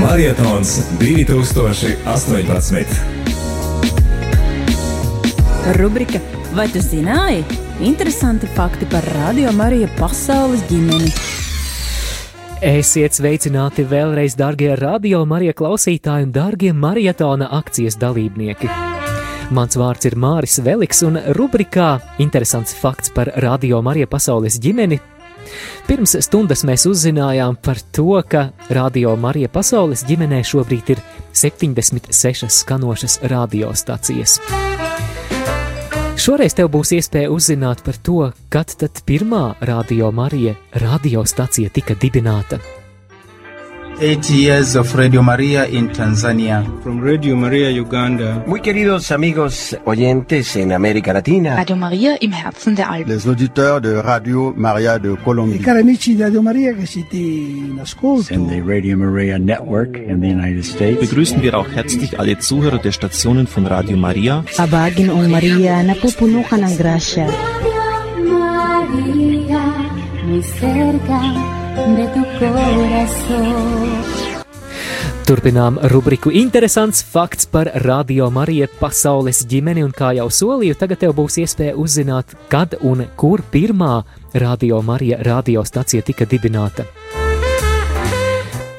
[0.00, 2.86] Marietons 2018.
[5.78, 6.18] Rubrika
[6.54, 7.44] Vai tu zināji?
[7.80, 11.10] Interesanti fakti par Radio Mariju pasaules ģimeni.
[12.62, 18.68] Esiet sveicināti vēlreiz, darbie radio Marija klausītāji un darbie maratona akcijas dalībnieki.
[19.54, 25.00] Mans vārds ir Māris Veliks, un rubrikā Interesants fakts par Radio Marija pasaules ģimeni.
[25.88, 33.18] Pirms stundas mēs uzzinājām par to, ka Radio Marija pasaules ģimenē šobrīd ir 76 skanošas
[33.32, 34.38] radiostacijas.
[36.14, 42.60] Šoreiz tev būs iespēja uzzināt par to, kad tad pirmā Radio Marija radiostacija tika dibināta.
[44.00, 46.64] Eight years of Radio Maria in Tanzania.
[46.82, 48.42] From Radio Maria Uganda.
[48.44, 51.54] Muy queridos amigos oyentes en América Latina.
[51.54, 53.14] Radio Maria im Herzen der Alpen.
[53.14, 55.60] Les auditeurs de Radio Maria de Colombie.
[55.60, 58.34] E cari amici di Radio Maria che siete in ascolto.
[58.34, 61.00] In the Radio Maria Network in the United States.
[61.00, 64.42] Begrüßen wir auch herzlich alle Zuhörer der Stationen von Radio Maria.
[64.50, 67.28] Sa Panginoong Maria, napupuno ka ng grasya.
[68.26, 69.62] Maria,
[70.26, 71.20] muy cerca
[71.96, 74.24] de tu corazón.
[75.24, 81.14] Turpinām rubriku Interesants fakts par Radio Mariju pasaules ģimeni, un kā jau solīju, tagad tev
[81.16, 84.04] būs iespēja uzzināt, kad un kur pirmā
[84.34, 86.84] Radio Marija radiostacija tika dibināta.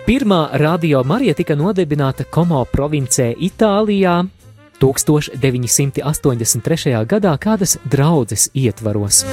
[0.06, 4.30] Pirmā Radio Marija tika nodibināta Komo provincē Itālijā
[4.78, 6.94] 1983.
[7.10, 9.26] gadā kādas draudzes ietvaros.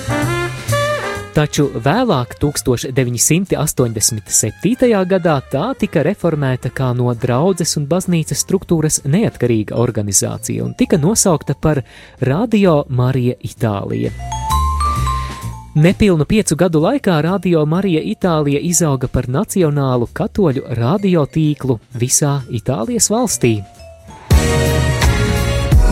[1.33, 4.91] Taču vēlāk, 1987.
[5.09, 11.57] gadā, tā tika reformēta kā no draudzes un baznīcas struktūras neatkarīga organizācija un tika nosaukta
[11.57, 11.89] par
[12.21, 14.13] Radio Marija Itālija.
[15.73, 23.65] Nepilnu piecu gadu laikā Radio Marija Itālija izauga par nacionālu katoļu radiotīklu visā Itālijas valstī.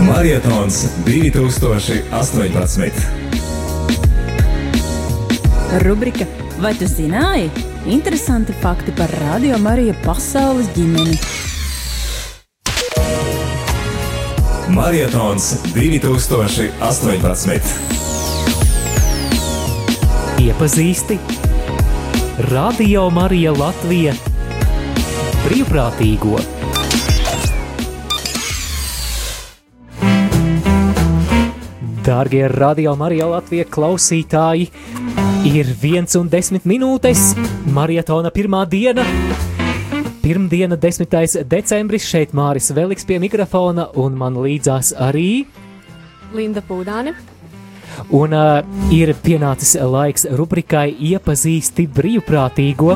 [0.04, 3.19] Marietons 2018.
[5.78, 6.26] Rubrika
[6.60, 7.50] Vai tu zināji?
[7.86, 11.14] Interesanti fakti par Radio Mariju pasaules ģimeni.
[14.74, 17.60] Marietons 2018.
[20.44, 21.18] Iepazīsti
[22.50, 24.12] Radio Marija Latvija
[25.46, 26.38] brīvprātīgo.
[32.04, 34.70] Dārgie radio Marija Latvija klausītāji,
[35.46, 37.32] ir viens un desmit minūtes,
[37.72, 39.04] maratona pirmā diena.
[40.20, 41.44] Pirmdiena, 10.
[41.48, 45.46] decembris, šeit Māris Veliks pie mikrofona, un man līdzās arī
[46.36, 47.14] Linda Pūdāne.
[48.14, 48.60] Un uh,
[48.94, 52.94] ir pienācis laiks rubrikai Iepazīsti brīvprātīgo.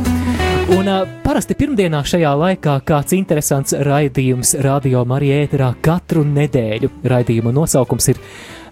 [0.77, 6.93] Un uh, parasti pirmdienā šajā laikā kāds interesants raidījums Radio Marija ēterā katru nedēļu.
[7.11, 8.21] Raidījuma nosaukums ir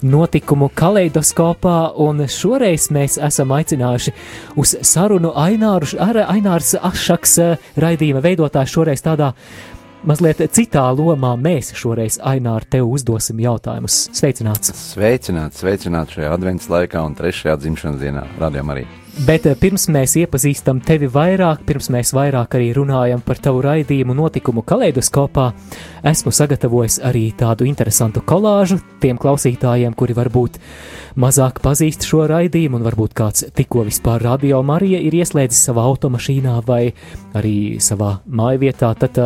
[0.03, 4.15] notikumu kaleidoskopā, un šoreiz mēs esam aicinājuši
[4.61, 7.39] uz sarunu Aināru, ar Ainārs Ašaks
[7.81, 9.33] raidījuma veidotāju šoreiz tādā
[10.07, 11.35] mazliet citā lomā.
[11.41, 14.09] Mēs šoreiz Aināru tev uzdosim jautājumus.
[14.17, 14.75] Sveicināts!
[14.93, 18.91] Sveicināts, sveicināts šajā adventas laikā un trešajā dzimšanas dienā rādījumā arī.
[19.13, 24.65] Bet pirms mēs iepazīstam tevi vairāk, pirms mēs vairāk arī runājam par tavu raidījumu notikumu
[24.65, 25.51] kaleidoskopā,
[26.09, 30.57] esmu sagatavojis arī tādu interesantu kolāžu tiem klausītājiem, kuri varbūt
[31.21, 36.57] mazāk pazīst šo raidījumu, un varbūt kāds tikko vispār radio Marija ir ieslēdzis savā automašīnā
[36.67, 36.87] vai
[37.37, 39.21] arī savā mājvietā, tad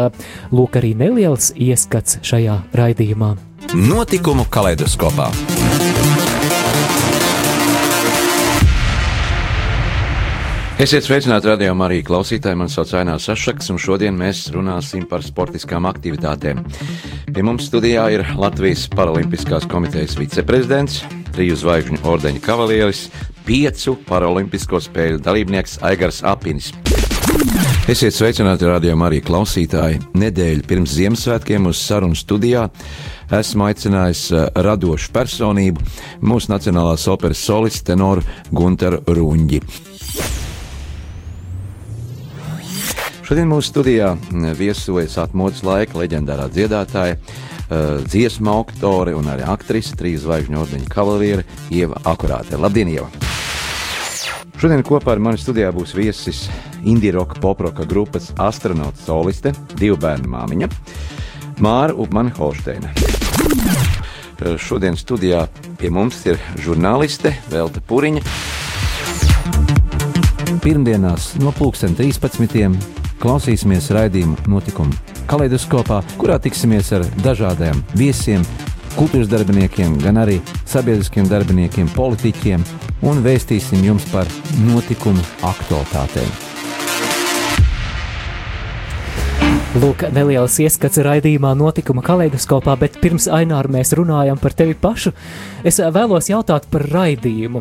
[0.51, 3.37] lūk arī neliels ieskats šajā raidījumā.
[3.75, 5.31] Notikumu kaleidoskopā.
[10.77, 12.57] Esiet sveicināti radījumā arī klausītāji.
[12.61, 16.61] Mani sauc Ainās Sašaks, un šodien mēs runāsim par sportiskām aktivitātēm.
[17.33, 20.99] Pie mums studijā ir Latvijas Paralimpiskās komitejas viceprezidents,
[21.33, 23.07] triju zvaigžņu ordeņa kavalieris,
[23.49, 26.75] piecu paralimpisko spēļu dalībnieks Aigars Apinis.
[27.89, 30.03] Esiet sveicināti radījumā arī klausītāji.
[30.21, 32.69] Nedēļu pirms Ziemassvētkiem uz sarunu studijā
[33.33, 39.65] esmu aicinājis radošu personību, mūsu Nacionālās operas solistu tenoru Gunteru Runģi.
[43.27, 44.13] Šodien mūsu studijā
[44.55, 47.17] viesojas atmodas laika leģendārā dziedātāja,
[48.07, 51.43] dziesmu autore un arī aktrise, trīs zvaigžņu ordeņa kavalīra
[51.75, 52.55] Ieva Akurāte.
[52.55, 53.09] Labdien, Ieva!
[54.63, 56.45] Šodien kopā ar mani studijā būs viesis
[56.87, 60.69] indie-roka poproka grupas astronauts soliste, divu bērnu māmiņa,
[61.67, 62.93] Māra Upmane Holsteina.
[64.39, 65.49] Šodien studijā
[65.81, 68.23] pie mums ir žurnāliste Velta Puriņa.
[70.63, 73.06] Pirmdienās no 2013.
[73.23, 74.95] Klausīsimies raidījumu notikumu
[75.31, 78.45] kaleidoskopā, kurā tiksimies ar dažādiem viesiem,
[78.97, 82.65] kultūras darbiniekiem, gan arī sabiedriskiem darbiniekiem, politiķiem
[83.07, 84.29] un vēstīsim jums par
[84.65, 86.47] notikumu aktualitātēm.
[89.77, 95.13] Lūk, neliels ieskats raidījumā notikuma kaleidoskopā, bet pirms Aināra mēs runājam par tevi pašu,
[95.69, 97.61] es vēlos jautāt par raidījumu.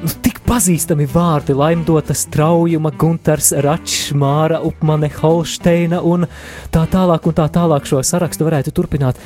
[0.00, 6.24] Nu, tik pazīstami vārdi, Laimdota Straujuma, Gunters Račs, Māra Upmane, Holsteina un
[6.72, 9.20] tā tālāk un tā tālāk šo sarakstu varētu turpināt.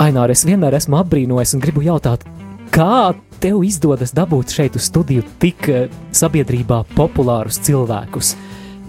[0.00, 2.24] Aināra, es vienmēr esmu apbrīnojis un gribu jautāt,
[2.72, 3.12] kā
[3.42, 8.32] tev izdodas dabūt šeit uz studiju tik eh, sabiedrībā populārus cilvēkus?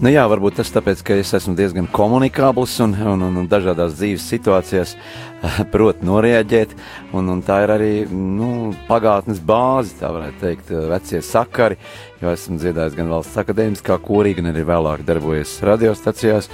[0.02, 3.92] Nu jā, varbūt tas tāpēc, ka es esmu diezgan komunikabls un, un, un, un dažādās
[3.94, 4.96] dzīves situācijās
[5.74, 6.72] protu noreaģēt.
[7.14, 11.78] Un, un tā ir arī nu, pagātnes bāze, tā varētu teikt, vecie sakari.
[12.18, 16.50] Jo esmu dziedājis gan valsts akadēmiskā korī, gan arī vēlāk darbojies radiostacijās.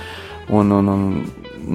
[0.52, 1.08] Un, un, un,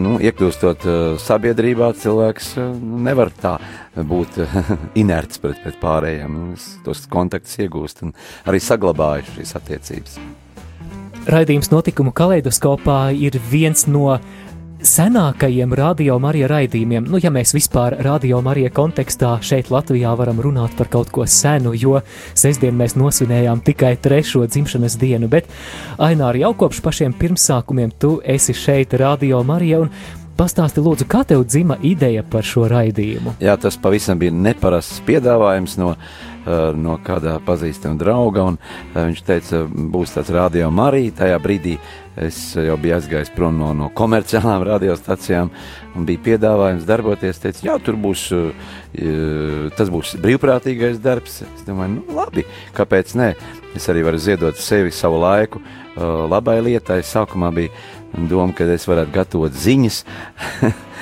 [0.06, 3.58] nu, iekļūstot uh, sabiedrībā, cilvēks uh, nevar tā
[3.98, 4.64] būt uh,
[5.02, 6.40] inerts pret, pret pārējiem.
[6.54, 10.22] Es tos kontaktus iegūstu un arī saglabāju šīs attiecības.
[11.24, 14.18] Raidījums notikumu kaleidoskopā ir viens no
[14.84, 17.06] senākajiem radio Marija raidījumiem.
[17.08, 21.72] Nu, ja mēs vispār radio Marija kontekstā šeit Latvijā varam runāt par kaut ko senu,
[21.80, 22.02] jo
[22.36, 25.48] sestdien mēs nosvinējām tikai trešo dzimšanas dienu, bet
[26.04, 29.94] Aināri jau kopš pašiem pirmsākumiem tu esi šeit radio Marija un
[30.38, 33.36] Pastāsti, lūdzu, kā tev dzima ideja par šo raidījumu?
[33.44, 35.94] Jā, tas pavisam bija neparasts piedāvājums no
[36.44, 38.50] Eh, no kāda pazīstama drauga.
[38.52, 41.14] Eh, viņš teica, būs tāds radio Marija.
[41.22, 41.78] Tajā brīdī
[42.20, 45.52] es jau biju aizgājis prom no, no komerciālām radiostacijām
[45.96, 47.40] un bija piedāvājums darboties.
[47.40, 51.46] Teicu, jā, tur būs, eh, tas būs brīvprātīgais darbs.
[51.48, 52.44] Es domāju, nu labi,
[52.76, 53.32] kāpēc ne?
[53.74, 55.64] Es arī varu ziedot sevi, savu laiku
[55.96, 57.04] labai lietai.
[57.06, 57.72] Sākumā bija
[58.18, 60.04] doma, ka es varētu gatavot ziņas.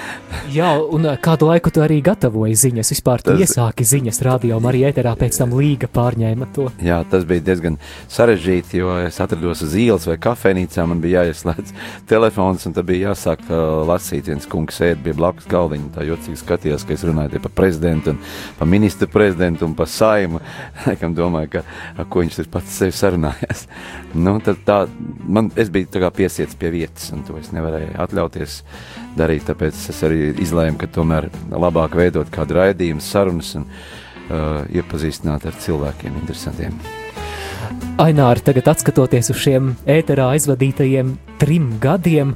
[0.52, 3.42] Jā, un eh, kādu laiku tu arī gatavoji ziņas, vispār tu tas...
[3.44, 6.68] iesāki ziņas radio Marija ēterā, pēc tam līga pārņēma to.
[6.84, 7.78] Jā, tas bija diezgan
[8.12, 11.76] sarežģīti, jo es atrados uz ielas vai kafejnīcā, man bija jāieslēdz
[12.12, 16.42] telefons, un tad bija jāsāk uh, lasīt, viens kungs ēd pie blakus galdiņa, tā jocīgi
[16.42, 18.18] skatījās, ka es runāju par prezidentu
[18.58, 20.42] par ministru prezidentu un par saimu,
[20.88, 21.64] laikam domāju, ka,
[21.98, 23.68] ar ko viņš tur pats sevi sarunājās.
[24.14, 24.82] Nu, tad tā,
[25.24, 28.62] man, es biju piesiets pie vietas, un to es nevarēju atļauties
[29.18, 35.48] darīt, tāpēc es arī izlēmu, ka tomēr labāk veidot kādu raidījumu, sarunas un uh, iepazīstināt
[35.50, 36.78] ar cilvēkiem interesantiem.
[38.02, 42.34] Aināri, tagad skatoties uz šiem ēterā aizvadītajiem trim gadiem,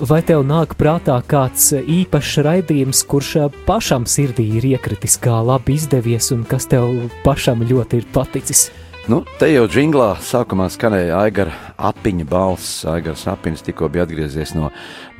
[0.00, 3.34] vai tev nāk prātā kāds īpašs raidījums, kurš
[3.68, 8.68] pašam sirdī ir iekritis kā labi izdevies un kas tev pašam ļoti ir paticis?
[9.06, 12.80] Nu, te jau džinglā sākumā skanēja Aigara apiņa balss.
[12.90, 14.72] Aigars apiņas tikko bija atgriezies no,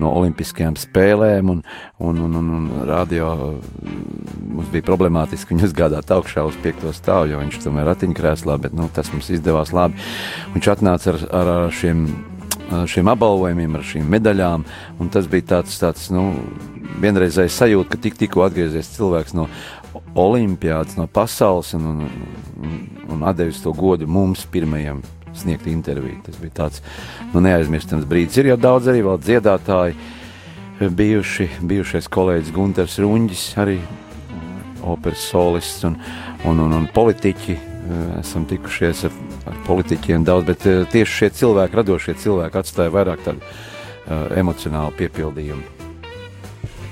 [0.02, 1.60] no olimpiskajām spēlēm, un,
[2.02, 3.28] un, un, un, un radio
[4.42, 8.88] mums bija problemātiski viņu uzgādāt augšā uz piekto stāvu, jo viņš tomēr ratiņkrēslā, bet nu,
[8.90, 10.02] tas mums izdevās labi.
[10.56, 12.08] Viņš atnāca ar, ar, ar šiem
[12.90, 14.66] šiem apbalvojumiem, ar šīm medaļām.
[15.14, 16.26] Tas bija tāds, tāds nu,
[16.98, 19.46] vienreizējs sajūta, ka tik, tikko atgriezies cilvēks no
[20.18, 22.78] olimpiādas, no pasaules un, un, un,
[23.12, 25.02] un devis to godu mums pirmajam
[25.36, 26.22] sniegt interviju.
[26.26, 26.82] Tas bija tāds
[27.32, 28.40] nu, neaizmirstams brīdis.
[28.40, 29.96] Ir jau daudz arī dziedātāji,
[30.80, 33.78] bijuši, bijušais kolēģis Gunters Runģis, arī
[34.86, 35.96] operas solists un,
[36.44, 37.58] un, un, un politiķi.
[38.18, 39.12] Esam tikušies ar,
[39.46, 45.62] ar politiķiem daudz, bet tieši šie cilvēki, radošie cilvēki, atstāja vairāk tādu uh, emocionālu piepildījumu.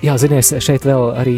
[0.05, 1.35] Jā, zinies, šeit vēl arī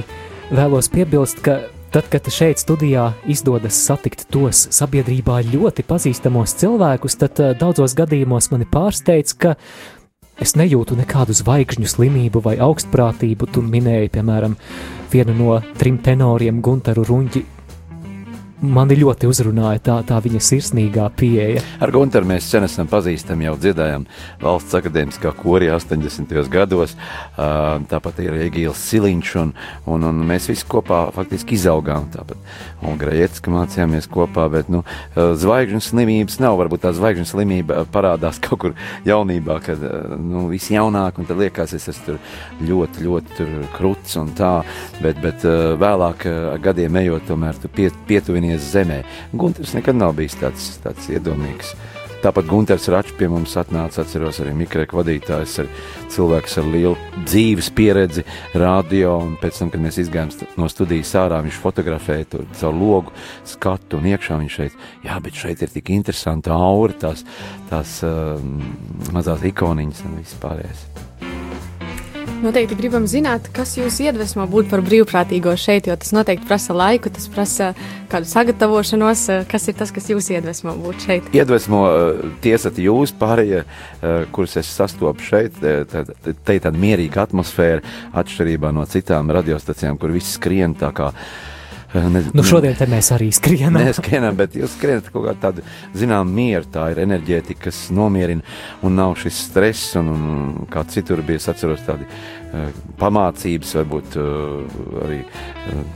[0.50, 1.62] vēlos piebilst, ka
[1.96, 8.50] Tad, kad šeit studijā izdodas satikt tos sabiedrībā ļoti pazīstamos cilvēkus, tad uh, daudzos gadījumos
[8.52, 9.54] mani pārsteidz, ka
[10.36, 13.48] es nejūtu nekādu zvaigžņu slimību vai augstprātību.
[13.48, 14.58] Tu minēji, piemēram,
[15.08, 17.46] vienu no trim tenoriem, Gunteru Runģi,
[18.60, 21.62] mani ļoti uzrunāja tā, tā viņa sirsnīgā pieeja.
[21.82, 24.06] Ar Gunteru mēs sen esam pazīstami, jau dziedājām
[24.42, 26.32] valsts akadēmiskā korī 80.
[26.52, 26.96] gados,
[27.36, 29.52] tāpat ir Egīls Siliņš, un,
[29.92, 32.08] un, un mēs visi kopā faktiski izaugām.
[32.14, 34.82] Tāpat Olga Jēcka mācījāmies kopā, bet nu,
[35.16, 36.56] zvaigžņu slimības nav.
[36.60, 39.82] Varbūt tā zvaigžņu slimība parādās kaut kur jaunībā, kad
[40.16, 42.16] nu, viss jaunāk, un tad liekas, es esmu
[42.64, 44.54] ļoti, ļoti kruts un tā,
[45.02, 45.44] bet, bet
[45.80, 46.26] vēlāk
[46.64, 49.02] gadiem ejot, tomēr tu pie, pietuvini pieskarties zemē.
[49.32, 51.74] Gunteris nekad nav bijis tāds, tāds iedomīgs.
[52.22, 55.68] Tāpat Gunārs Račs pie mums atnāca, atceros arī mikrēku vadītājs, ar
[56.10, 58.24] cilvēks ar lielu dzīves pieredzi,
[58.54, 63.12] radio, pēc tam, kad mēs izgājām no studijas ārā, viņš fotografēja tur caur logu
[63.44, 67.22] skatu, un iekšā viņš šeit, jā, bet šeit ir tik interesanta aura, tās,
[67.70, 68.40] tās uh,
[69.12, 70.88] mazās ikoniņas un viss pārējais.
[72.46, 77.10] Noteikti gribam zināt, kas jūs iedvesmo būt par brīvprātīgo šeit, jo tas noteikti prasa laiku,
[77.10, 77.72] tas prasa
[78.12, 79.24] kādu sagatavošanos.
[79.50, 81.32] Kas ir tas, kas jūs iedvesmo būt šeit?
[81.34, 81.80] Iedvesmo
[82.44, 83.64] tiesat jūs pārējie,
[84.36, 85.58] kurus es sastopu šeit.
[85.58, 87.82] Te ir tāda mierīga atmosfēra,
[88.22, 91.10] atšķirībā no citām radiostacijām, kur viss skrien tā kā.
[91.94, 93.78] Ne, nu, šodien mēs arī skrienam.
[93.84, 95.64] Nē, skrienam, bet jūs skrienat kaut kāda tāda,
[95.96, 98.42] zinām, miera, tā ir enerģētika, kas nomierina,
[98.86, 102.66] un nav šis stress, un, un kā citur bija, es atceros tādi uh,
[103.00, 105.20] pamācības, varbūt uh, arī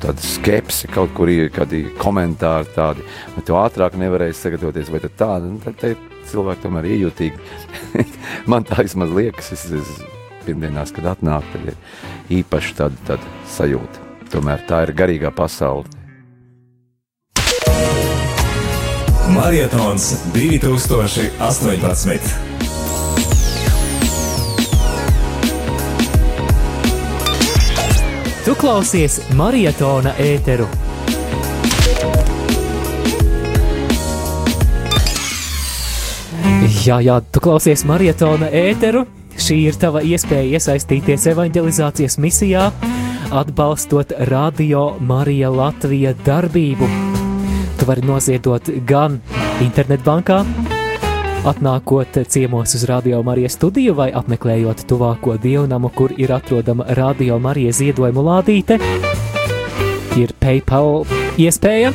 [0.02, 5.18] tāda skepse, kaut kur ir kādi komentāri tādi, vai tu ātrāk nevarēji sagatavoties, vai tad
[5.18, 5.96] tāda, nu, tad te
[6.30, 8.04] cilvēki tomēr iejūtīgi.
[8.50, 9.96] Man tā vismaz liekas, es, es
[10.46, 14.09] pirmdienās, kad atnāk, tad ir īpaši tāda, tāda sajūta.
[14.30, 15.88] Tomēr tā ir garīgā pasaule.
[19.30, 22.20] Marietons 2018.
[28.44, 30.66] Tu klausies maratona ēteru.
[36.80, 39.04] Jā, jā, tu klausies maratona ēteru.
[39.40, 42.72] Šī ir tava iespēja iesaistīties evanģelizācijas misijā,
[43.30, 46.86] atbalstot Radio Marija Latvija darbību.
[47.78, 49.20] Tu vari noziedot gan
[49.62, 50.40] internetbankā,
[51.46, 57.78] atnākot ciemos uz Radio Marijas studiju vai apmeklējot tuvāko dievnamu, kur ir atrodama Radio Marijas
[57.78, 58.80] ziedojumu lādīte.
[60.18, 61.06] Ir PayPal
[61.38, 61.94] iespēja.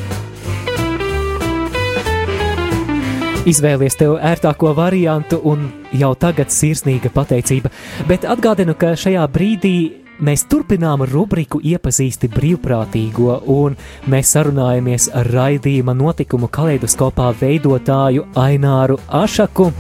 [3.46, 7.70] Izvēlies tev ērtāko variantu un jau tagad sirsnīga pateicība,
[8.08, 13.76] bet atgādinu, ka šajā brīdī mēs turpinām rubriku iepazīsti brīvprātīgo, un
[14.12, 19.72] mēs sarunājamies ar raidījuma notikumu kaleidoskopā veidotāju Aināru Ašaku.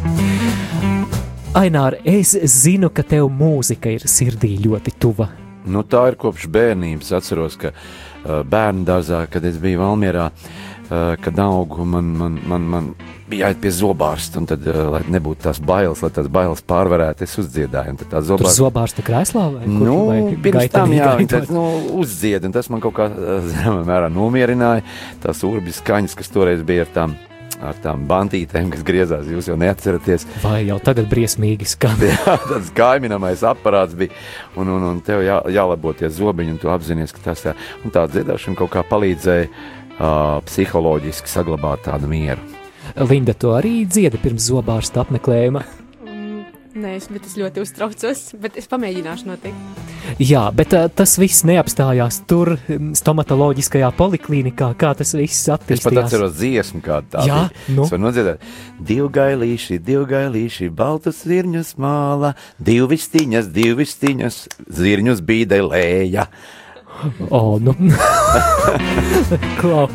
[1.55, 5.29] Ainār, es zinu, ka tev mūzika ir sirdī ļoti tuva.
[5.65, 7.13] Nu, tā ir kopš bērnības.
[7.15, 12.65] Atceros, ka uh, bērnu dārzā, kad es biju Valmjerā, uh, kad augu, man, man, man,
[12.69, 12.89] man
[13.29, 17.25] bija jāiet pie zobārsta, un tad, uh, lai nebūtu tās bailes, lai tās bailes pārvarētu,
[17.25, 17.97] es uzdziedāju.
[18.01, 21.67] Tad tā zobārsta, Tur zobārsta krēslā vai kur, nu, vai pirms tam, jā, tad, nu,
[22.01, 23.09] uzdzied, un tas man kaut kā,
[23.49, 24.85] zināmā mērā, nomierināja
[25.25, 27.17] tās urbis skaņas, kas toreiz bija ar tām
[27.63, 29.29] ar tām bantītēm, kas griezās.
[29.31, 30.25] Jūs jau neatceraties.
[30.43, 31.95] Vai jau tagad briesmīgi skan?
[32.09, 34.11] Jā, tāds gaiminamais aparāts bija.
[34.59, 37.55] Un, un, un tev jā, jālabo tie zobiņi, un tu apzinājies, ka tas tā,
[37.87, 42.41] un tā dziedāšana kaut kā palīdzēja uh, psiholoģiski saglabāt tādu mieru.
[43.09, 45.63] Linda to arī dzieda pirms zobārsta apmeklējuma.
[46.75, 49.83] Nē, es, es ļoti uztraucos, bet es pamēģināšu noteikti.
[50.19, 52.51] Jā, bet uh, tas viss neapstājās tur,
[52.99, 55.79] stomatoloģiskajā poliklīnikā, kā tas viss attīstījās.
[55.79, 57.77] Es pat atceros dziesmu, kāda tā Jā, bija.
[57.77, 57.85] nu.
[57.87, 58.43] Es varu nodziedāt.
[58.91, 64.41] Divi gailīši, divi gailīši, baltus zirņus māla, divi vistiņas, divi vistiņas,
[64.81, 66.27] zirņus bīdē lēja.
[67.29, 67.73] O, nu.
[69.59, 69.87] Klau,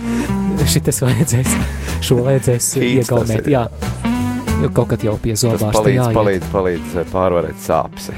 [0.69, 1.55] šitas vajadzēs,
[2.05, 3.65] šo vajadzēs iegaumēt, jā.
[4.61, 6.17] Jo kaut kad jau pie Tas zobārsta palīdz, jāiet.
[6.19, 8.11] palīdz, palīdz eh, pārvarēt sāpes.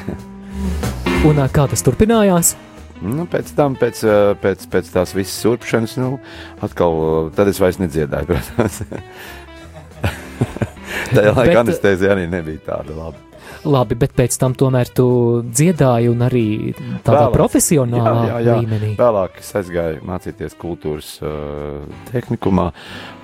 [1.29, 2.57] Un ā, kā tas turpinājās?
[3.03, 6.17] Nu, pēc tam, pēc, eh, pēc, pēc tās visas surpšanas, nu,
[6.67, 8.83] atkal, eh, tad es vairs nedziedāju, protams.
[11.13, 13.19] Tajā Bet- laikā anestēzija arī nebija tāda laba.
[13.63, 15.05] Labi, bet pēc tam tomēr tu
[15.47, 16.47] dziedāji un arī
[17.05, 17.35] tādā Vēlāk.
[17.37, 18.57] profesionālā jā, jā, jā.
[18.59, 18.91] līmenī.
[18.99, 22.73] Vēlāk es aizgāju mācīties kultūras uh, tehnikumā,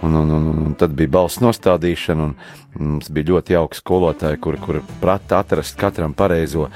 [0.06, 2.30] un, un, un, un tad bija balss nostādīšana.
[2.78, 6.68] Mums bija ļoti jauki skolotāji, kuri kur prata atrast katram pareizo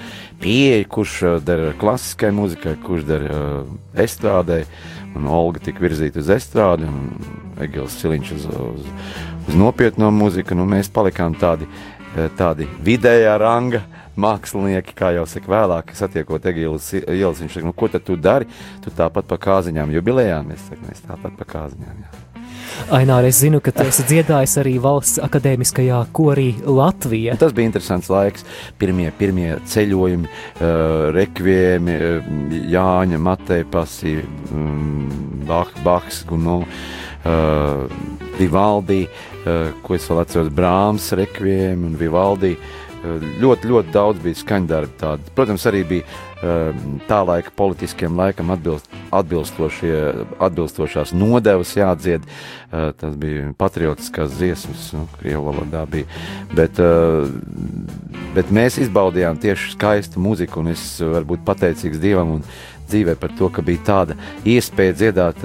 [0.42, 4.64] pieeju, kurš uh, der klasiskai muzikai, kurš der uh, estrādē.
[5.12, 8.86] Un Olga tika virzīta uz estrādi, un Egils Siliņš uz, uz,
[9.48, 10.56] uz nopietno mūziku.
[10.56, 11.91] Nu, mēs palikām tādi, eh,
[12.38, 13.82] tādi vidējā ranga
[14.20, 17.40] mākslinieki, kā jau saka, vēlāk, satiekot Egīlas ielas.
[17.40, 18.48] Viņš saka, nu, ko tad tu dari?
[18.84, 20.52] Tu tāpat pa kāziņām jubilejām.
[20.52, 22.04] Es saku, mēs tāpat pa kāziņām.
[22.04, 22.28] Jā.
[22.92, 27.36] Ainār, es zinu, ka tu esi dziedājis arī valsts akadēmiskajā korī Latvijā.
[27.40, 28.46] Tas bija interesants laiks.
[28.80, 32.32] Pirmie, pirmie ceļojumi, uh, rekviemi, uh,
[32.72, 34.18] Jāņa, Mateja Pasi,
[34.52, 38.00] um, Bach, Bachs, Guno, uh,
[38.40, 39.31] Vivaldi, uh,
[39.82, 42.56] ko es vēl atceros, Brāms, rekviemi un Vivaldi.
[43.42, 44.92] ļoti, ļoti daudz bija skaņdarbi.
[45.00, 45.32] Tādi.
[45.34, 46.04] Protams, arī bija
[47.06, 52.22] tā laika politiskiem laikam atbilst, atbilstošās nodevas jādzied.
[52.70, 56.06] Tas bija patriotiskās dziesmas, nu, krievu valodā bija.
[56.54, 56.80] Bet,
[58.36, 62.42] bet mēs izbaudījām tieši skaistu muziku, un es varu būt pateicīgs Dievam un
[62.92, 65.42] dzīvē par to, ka bija tāda iespēja dziedāt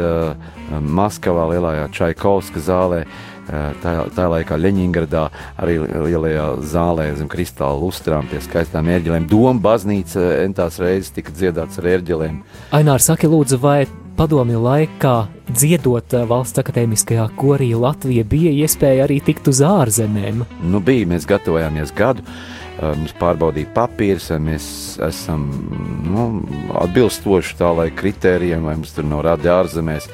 [0.84, 3.06] Maskavā, Lielajā Čaikovska zālē.
[3.48, 5.22] Tā, tā laikā Leņņģeradā
[5.64, 9.30] arī lielajā zālē zem kristāla lustrām, pie skaistām ērģelēm.
[9.32, 12.42] Doma baznīca entās reizes tika dziedāts ar ērģelēm.
[12.76, 13.88] Ainār, saki lūdzu, vai
[14.20, 15.16] padomju laikā
[15.48, 20.44] dziedot valsts akadēmiskajā korī Latvija bija iespēja arī tikt uz ārzemēm?
[20.68, 22.28] Nu bija, mēs gatavojāmies gadu.
[22.78, 24.66] Mums pārbaudīja papīrs, vai mēs
[25.02, 25.48] esam
[26.06, 26.26] nu,
[26.78, 30.06] atbilstoši tā laika kritērijiem, vai mums tur nav radi ārzemēs.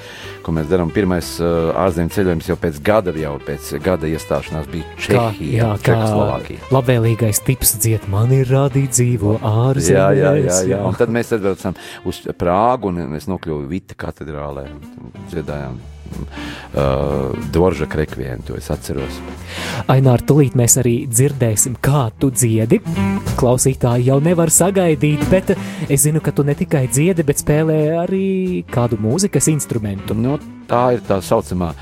[0.43, 0.89] Ko mēs darām.
[0.91, 6.67] Pirmais uh, ārzemju ceļojums jau pēc gada, jau pēc gada iestāšanās bija Čehija, Čehoslovākija.
[6.75, 9.93] Labvēlīgais tips dzied, man ir rādīt dzīvo ārzemēs.
[9.95, 10.83] Jā, jā, jā, jā.
[10.87, 15.79] Un tad mēs atbraucām uz Prāgu un mēs nokļuvām Vita katedrālē un dziedājām
[16.13, 19.19] uh, Dvoržaka rekvienu, to es atceros.
[19.91, 22.81] Ainār, tūlīt mēs arī dzirdēsim, kā tu dziedi.
[23.39, 25.53] Klausītāji jau nevar sagaidīt, bet
[25.89, 28.25] es zinu, ka tu ne tikai dziedi, bet spēlē arī
[28.71, 30.17] kādu mūzikas instrumentu.
[30.17, 30.39] Nu,
[30.69, 31.73] tā ir tā saucamā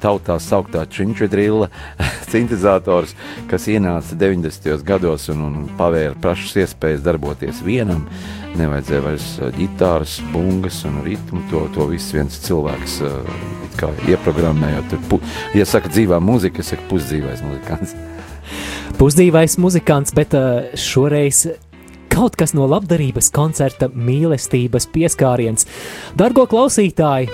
[0.00, 1.68] tautā sauktā činčudrilla
[2.30, 3.14] sintetizators,
[3.50, 4.84] kas ienāca 90.
[4.86, 8.06] gados un, un pavēra plašas iespējas darboties vienam.
[8.58, 9.28] Nevajadzēja vairs
[9.58, 11.44] ģitāras, bungas un ritmu.
[11.52, 13.59] To, to viss viens cilvēks uh,
[14.08, 14.84] ieprogrammēja.
[14.90, 15.20] Tur, pu,
[15.56, 17.96] ja saka dzīvā mūzika, es saku pusdzīvais muzikants.
[19.00, 21.46] Pusdzīvais muzikants, bet uh, šoreiz
[22.10, 25.68] kaut kas no labdarības koncerta mīlestības pieskāriens.
[26.18, 27.30] Dargo klausītāji!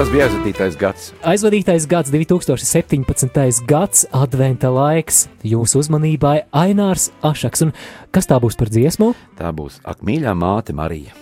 [0.00, 1.08] Tas bija aizvadītais gads.
[1.28, 3.66] Aizvadītais gads, 2017.
[3.68, 5.26] gads, adventa laiks.
[5.44, 7.66] Jūsu uzmanībai Ainārs Ašaks.
[7.66, 7.74] Un
[8.08, 9.12] kas tā būs par dziesmu?
[9.36, 11.12] Tā būs Ak, mīļā māte Marija.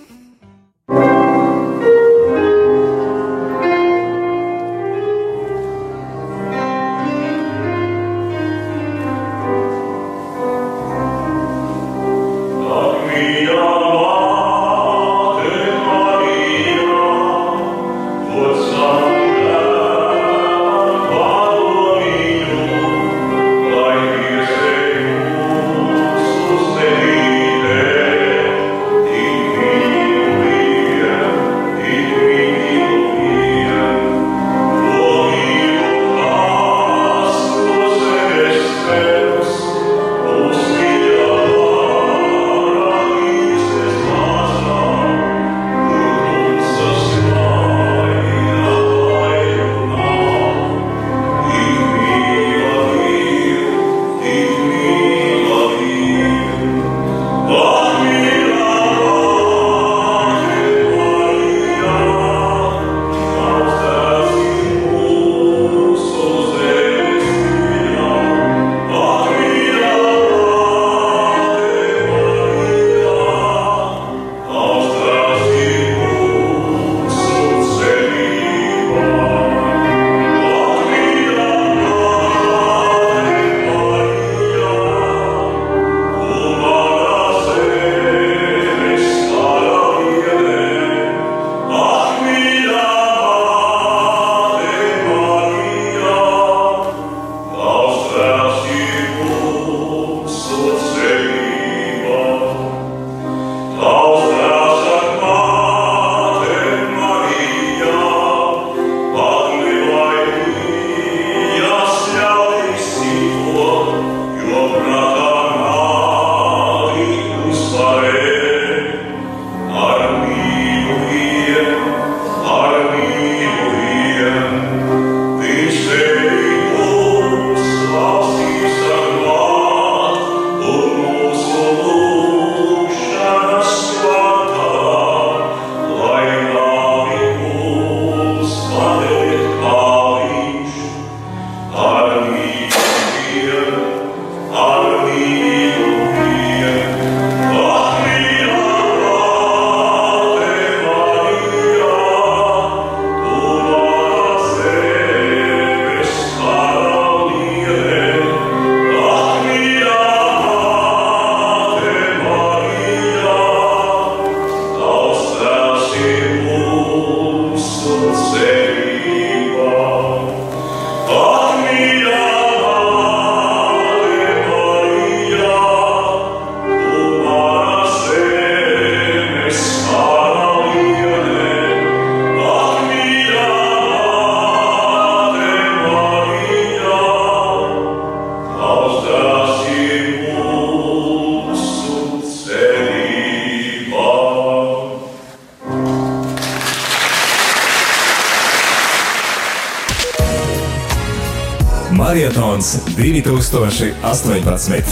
[201.99, 204.83] Marietons 2018.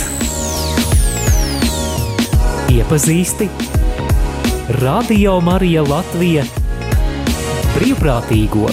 [2.75, 3.47] Iepazīsti
[4.83, 6.43] Radio Marija Latvija
[7.77, 8.67] brīvprātīgo.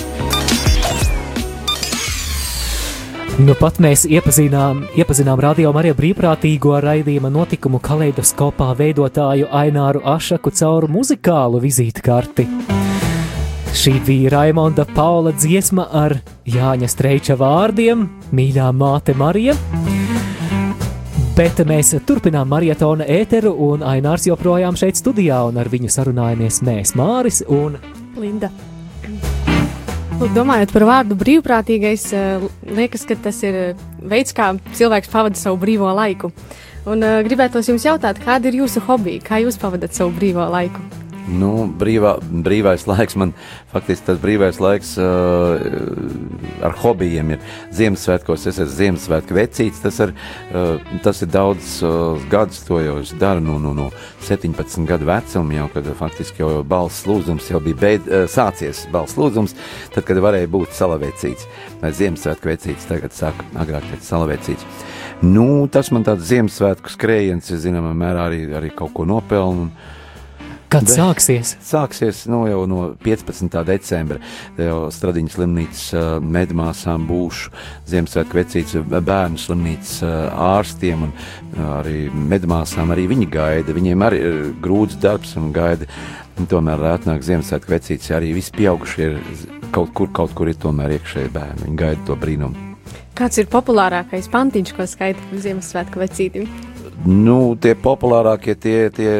[3.45, 10.89] Nu, pat mēs iepazinām, iepazinām radio Mariju brīvprātīgo raidījuma notikumu kaleidoskopā veidotāju Aināru Ašaku caur
[10.89, 12.49] muzikālu vizītkarti.
[13.73, 16.13] Šī bija Raimonda Paula dziesma ar
[16.45, 18.03] Jāņa Streiča vārdiem-
[18.37, 19.55] Mīļā māte Marija.
[21.33, 26.93] Bet mēs turpinām marietona ēteru, un Ainārs joprojām šeit studijā, un ar viņu sarunājamies mēs,
[26.93, 27.79] Māris un
[28.15, 28.51] Linda.
[30.19, 35.35] Lūk, domājot par vārdu brīvprātīgais, eh, liekas, ka tas ir eh, veids, kā cilvēks pavada
[35.35, 36.31] savu brīvo laiku.
[36.85, 41.02] Un uh, gribētos jums jautāt, kāda ir jūsu hobija, kā jūs pavadat savu brīvo laiku?
[41.23, 43.31] Nu, brīvā, brīvais laiks man
[43.71, 45.61] faktiski tas brīvais laiks uh,
[46.65, 48.43] ar hobijiem ir Ziemassvētkos.
[48.49, 49.79] Es esmu Ziemassvētku vecīts.
[49.85, 50.11] Tas, ar,
[50.51, 53.87] uh, tas ir daudz uh, gadus, to jau es daru no, no, no
[54.27, 58.83] 17 gadu vecuma, jau kad faktiski jau balss lūdzums jau bija beid, uh, sācies.
[58.91, 59.55] Balss lūdzums,
[59.95, 61.47] tad, kad varēja būt salavecīts.
[61.79, 64.85] Vai Ziemassvētku vecīts, tagad saka, agrāk teica salavecīts.
[65.23, 69.71] Nu, tas man tāds Ziemassvētku skrējiens, zināmā mērā arī, arī kaut ko nopelnu.
[70.73, 71.51] Kad Bet, sāksies?
[71.61, 73.59] Sāksies nu, jau no 15.
[73.67, 74.17] decembra.
[74.57, 77.51] Jau Stradiņas slimnīcas uh, medmāsām būšu
[77.91, 80.15] Ziemassvētku vecītas bērnu slimnīcas uh,
[80.55, 81.13] ārstiem un
[81.75, 82.89] arī medmāsām.
[82.95, 83.77] Arī viņi gaida.
[83.77, 85.85] Viņiem arī ir grūts darbs un gaida.
[86.41, 88.09] Un tomēr atnāk Ziemassvētku vecītas.
[88.17, 89.21] Arī visi pieaugušie ir
[89.75, 91.67] kaut kur, kaut kur ir tomēr iekšēji bērni.
[91.67, 92.69] Viņi gaida to brīnumu.
[93.13, 96.72] Kāds ir populārākais pantiņš, ko skaita Ziemassvētku vecītim?
[97.03, 99.11] Nu, tie populārākie tie, tie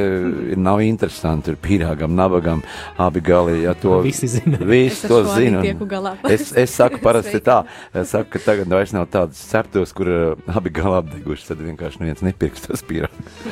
[0.60, 1.52] nav interesanti.
[1.52, 2.62] Ir pīrāgam, nabagam,
[3.02, 3.58] abi gali.
[3.66, 4.60] Ja to visi zina.
[4.74, 5.64] Visi to zina.
[6.30, 10.56] Es, es saku parasti tā, es saku, ka tagad vairs nav tādas ceptos, kur uh,
[10.56, 13.44] abi gali apdeguši, tad vienkārši neviens nepirks tos pīrāgus.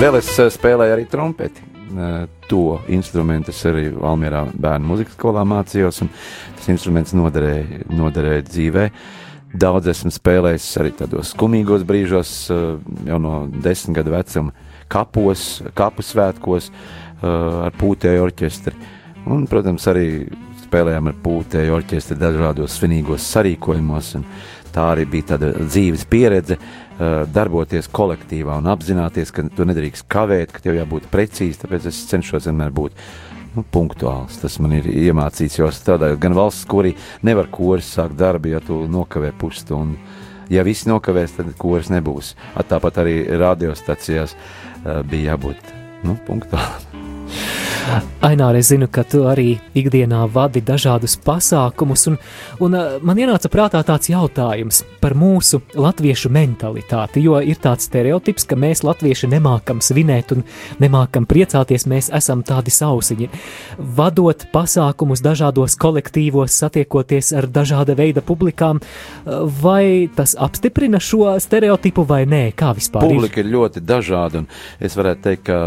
[0.00, 1.66] Vēl es uh, spēlēju arī trompeti.
[1.90, 6.12] Uh, to instrumentu es arī Valmierā bērnu muzikas skolā mācījos, un
[6.54, 9.18] tas instruments noderēja, noderēja dzīvēm.
[9.50, 12.76] Daudz esmu spēlējis arī tādos skumīgos brīžos, eh,
[13.08, 14.52] jau no desmit gadu vecuma,
[14.88, 18.76] kapos, kapu svētkos eh, ar pūtēju orķestri.
[19.26, 20.28] Un, protams, arī
[20.62, 24.14] spēlējām ar pūtēju orķestri dažādos svinīgos sarīkojumos.
[24.70, 30.54] Tā arī bija tāda dzīves pieredze, eh, darboties kolektīvā un apzināties, ka tu nedrīkst kavēt,
[30.54, 31.58] ka tev jābūt precīzi.
[31.64, 32.92] Tāpēc es cenšos vienmēr būt
[33.56, 34.40] nu, punktuāls.
[34.42, 36.94] Tas man ir iemācīts, jo strādājot gan valsts korī,
[37.26, 39.98] nevar koris sākt darbu, ja tu nokavē pusstundu.
[40.50, 42.34] Ja viss nokavēs, tad koris nebūs.
[42.70, 46.89] Tāpat arī radiostacijās uh, bija jābūt nu, punktuālam.
[48.24, 52.18] Ainār, es zinu, ka tu arī ikdienā vadi dažādus pasākumus, un,
[52.64, 58.58] un man ienāca prātā tāds jautājums par mūsu latviešu mentalitāti, jo ir tāds stereotips, ka
[58.60, 60.44] mēs latvieši nemākam svinēt un
[60.82, 63.30] nemākam priecāties, mēs esam tādi sausiņi.
[63.98, 68.80] Vadot pasākumus dažādos kolektīvos, satiekoties ar dažāda veida publikām,
[69.62, 73.46] vai tas apstiprina šo stereotipu vai nē, kā vispār Publika ir?
[73.46, 74.48] ir ļoti dažāda, un
[74.80, 75.58] es varētu teikt, ka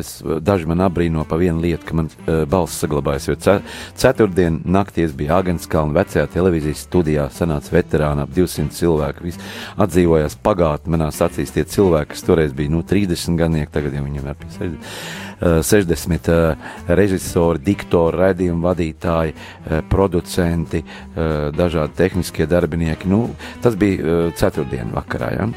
[0.00, 3.28] es, daži man abrīno pa vienu lieta, ka man uh, balss saglabājas.
[3.28, 3.56] Jo ce,
[3.98, 9.26] ceturtdien naktī es biju Agenskalna vecajā televīzijas studijā, sanāca veterāna ap 200 cilvēku.
[9.28, 9.42] Visi
[9.82, 14.32] atdzīvojās pagātnē, manās acīs tie cilvēki, kas toreiz bija nu, 30 gadnieki, tagad jau viņiem
[14.32, 14.96] ir pie 60.
[15.42, 23.10] 60 uh, režisori, diktori, raidījumu vadītāji, uh, producenti, uh, dažādi tehniskie darbinieki.
[23.10, 23.24] Nu,
[23.64, 25.32] tas bija ceturtdienas vakarā.
[25.34, 25.48] Ja?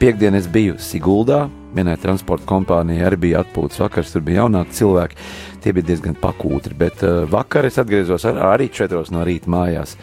[0.00, 5.18] Piektdien es biju Siguldā, vienai transporta kompānijai arī bija atpūtas vakars, tur bija jaunāki cilvēki.
[5.62, 9.96] Tie bija diezgan pakūtri, bet uh, vakar es atgriezos ar, arī četros no rīta mājās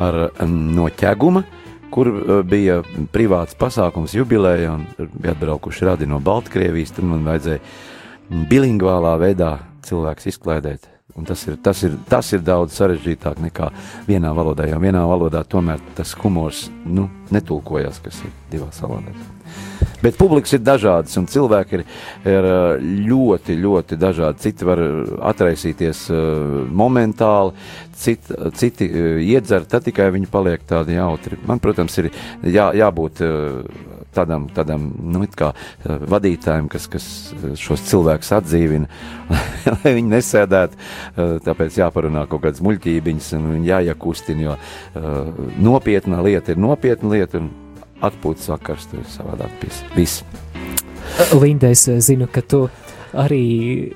[0.00, 1.42] ar, um, no ķeguma,
[1.94, 2.80] kur uh, bija
[3.12, 6.94] privāts pasākums jubileja, un bija atbraukuši radi no Baltkrievijas.
[6.96, 9.56] Tad man vajadzēja bilingvālā veidā
[9.86, 10.88] cilvēks izklaidēt.
[11.18, 13.72] Un tas ir, tas, ir, tas ir daudz sarežģītāk nekā
[14.06, 19.39] vienā valodā, jo vienā valodā tomēr tas humors nu, netulkojas, kas ir divās valodās.
[20.00, 21.84] Bet publikas ir dažādas, un cilvēki ir,
[22.28, 22.48] ir
[23.10, 24.44] ļoti, ļoti dažādi.
[24.46, 24.80] Citi var
[25.32, 26.06] atraisīties
[26.72, 27.52] momentāli,
[28.00, 28.88] citi, citi
[29.28, 31.38] iedzer, tad tikai viņi paliek tādi jautri.
[31.48, 32.10] Man, protams, ir
[32.48, 33.22] jā, jābūt
[34.16, 35.52] tādam, tādam nu, kā,
[35.84, 37.06] vadītājam, kas, kas
[37.60, 38.90] šos cilvēkus atdzīvina,
[39.76, 40.84] lai viņi nesēdētu.
[41.46, 44.58] Tāpēc jāparunā kaut kādas muļķībiņas un jāiekustina, jo
[45.60, 47.42] nopietna lieta ir nopietna lieta.
[47.42, 47.69] Un,
[48.04, 49.66] atpūtas vakars, tur ir savādāk.
[49.96, 50.24] Viss.
[51.34, 52.64] Linda, es zinu, ka tu
[53.16, 53.92] arī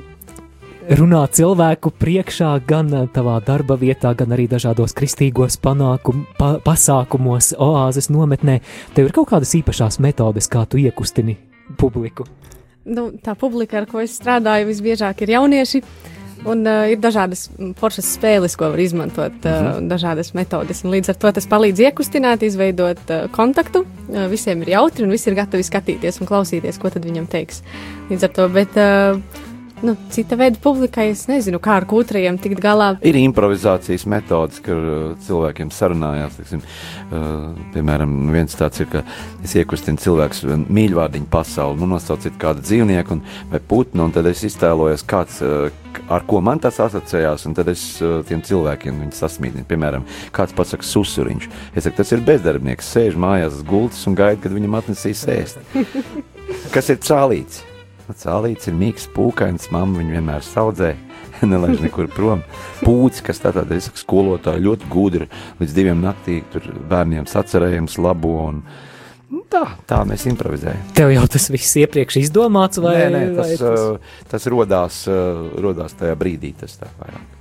[0.98, 8.10] runā cilvēku priekšā, gan tavā darba vietā, gan arī dažādos kristīgos panākum, pa, pasākumos, oāzes
[8.12, 8.60] nometnē.
[8.96, 11.38] Tev ir kaut kādas īpašās metodes, kā tu iekustini
[11.80, 12.26] publiku?
[12.84, 15.80] Nu, tā publika, ar ko es strādāju, visbiežāk ir jaunieši.
[16.44, 17.46] Un uh, ir dažādas
[17.80, 19.88] foršas spēles, ko var izmantot, uh, uh -huh.
[19.88, 20.84] dažādas metodes.
[20.84, 23.84] Un līdz ar to tas palīdz iekustināt, izveidot uh, kontaktu.
[24.08, 27.62] Uh, visiem ir jautri un visi ir gatavi skatīties un klausīties, ko tad viņam teiks.
[28.10, 29.20] Līdz ar to, bet uh,
[29.82, 31.08] nu, cita veida publikai.
[31.12, 32.94] Es nezinu, kā ar kūtriem tikt galā.
[33.04, 36.38] Ir improvizācijas metodas, kur uh, cilvēkiem sarunājās.
[36.38, 39.04] Tiksim, uh, piemēram, viens tāds ir, ka
[39.44, 44.44] es iekustinu cilvēku mīļvārdiņu pasauli, nu, nosauciet kādu dzīvnieku un, vai putnu, un tad es
[44.48, 45.68] iztēlojos, kāds, uh,
[46.12, 49.66] ar ko man tas asociējās, un tad es uh, tiem cilvēkiem viņu sasmīdinu.
[49.68, 51.50] Piemēram, kāds pasakā susuriņš.
[51.74, 55.62] Es saku, tas ir bezdarbnieks, sēž mājās uz gultas un gaida, kad viņam atnesīs ēst.
[56.74, 57.62] Kas ir cālīts?
[58.12, 60.90] Cēlīts ir mīgs, pūkains, mamma viņu vienmēr saudzē,
[61.50, 62.42] nelaiž nekur prom.
[62.82, 65.28] Pūcis, kas tātad ir skolotāji, ļoti gudri,
[65.60, 68.60] līdz diviem naktī tur bērniem sacerējums labo un
[69.32, 70.90] nu, tā, tā mēs improvizējam.
[70.98, 72.98] Tev jau tas viss iepriekš izdomāts vai?
[73.14, 74.18] Nē tas, vai tas...
[74.34, 75.04] Tas rodās,
[75.64, 77.33] rodās tajā brīdī, tas tā vairāk.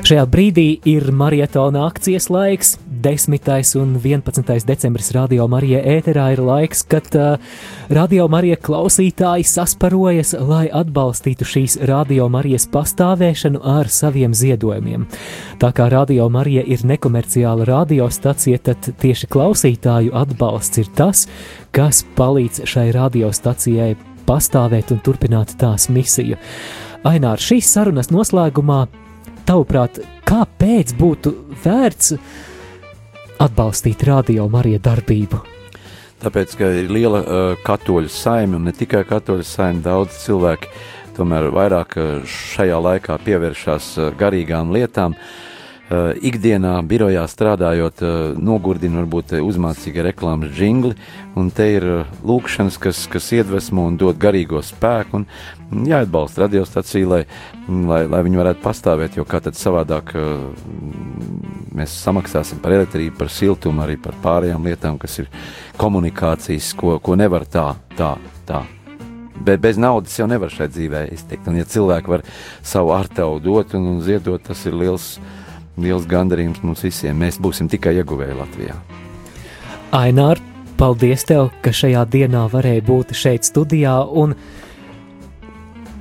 [0.00, 2.78] Šajā brīdī ir marietona akcijas laiks.
[3.02, 3.76] 10.
[3.80, 4.64] un 11.
[4.66, 7.34] decembris Radio Marija ēterā ir laiks, kad uh,
[7.90, 15.08] Radio Marija klausītāji sasparojas, lai atbalstītu šīs Radio Marijas pastāvēšanu ar saviem ziedojumiem.
[15.62, 21.26] Tā kā Radio Marija ir nekomerciāla radiostacija, tad tieši klausītāju atbalsts ir tas,
[21.74, 23.92] kas palīdz šai radiostacijai
[24.26, 26.38] pastāvēt un turpināt tās misiju.
[27.02, 28.84] Ainār, šīs sarunas noslēgumā
[29.48, 32.14] tavuprāt, kāpēc būtu vērts
[33.42, 35.42] atbalstīt radio Marija darbību?
[36.22, 40.70] Tāpēc, ka ir liela uh, katoļu saime, un ne tikai katoļu saime, daudz cilvēki
[41.16, 43.88] tomēr vairāk šajā laikā pievēršās
[44.20, 45.16] garīgām lietām.
[45.18, 45.51] Uh,
[46.22, 50.96] ikdienā, birojā strādājot, uh, nogurdina varbūt uzmācīga reklāmas jingli,
[51.38, 57.10] un te ir uh, lūkšanas, kas, kas iedvesmo un dod garīgo spēku, un jāatbalsta radiostaciju,
[57.12, 57.22] lai,
[57.68, 60.12] lai, lai viņi varētu pastāvēt, jo kā tad savādāk
[61.72, 65.30] mēs samaksāsim par elektrību, par siltumu, arī par pārējām lietām, kas ir
[65.80, 68.14] komunikācijas, ko, ko nevar tā, tā,
[68.48, 68.62] tā.
[69.42, 71.48] Bet bez naudas jau nevar šai dzīvē iztikt.
[71.50, 72.22] Un, ja cilvēki var
[72.62, 75.16] savu artavu dot un, un ziedot, tas ir liels,
[75.76, 77.18] liels gandarījums mums visiem.
[77.18, 78.76] Mēs būsim tikai ieguvēji Latvijā.
[79.92, 80.40] Ainār,
[80.80, 84.00] paldies tev, ka šajā dienā varēja būt šeit studijā.
[84.08, 84.36] Un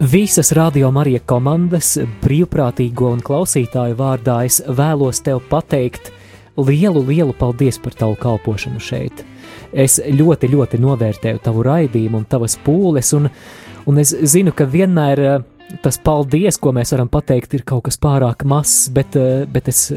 [0.01, 1.91] Visas radio Marija komandas,
[2.23, 6.09] brīvprātīgo un klausītāju vārdā es vēlos tev pateikt
[6.57, 9.21] lielu, lielu paldies par tavu kalpošanu šeit.
[9.69, 13.29] Es ļoti, ļoti novērtēju tavu raidījumu un tavas pūles, un,
[13.85, 15.45] un es zinu, ka vienmēr eh,
[15.83, 19.89] tas paldies, ko mēs varam pateikt, ir kaut kas pārāk mazs, bet, eh, bet es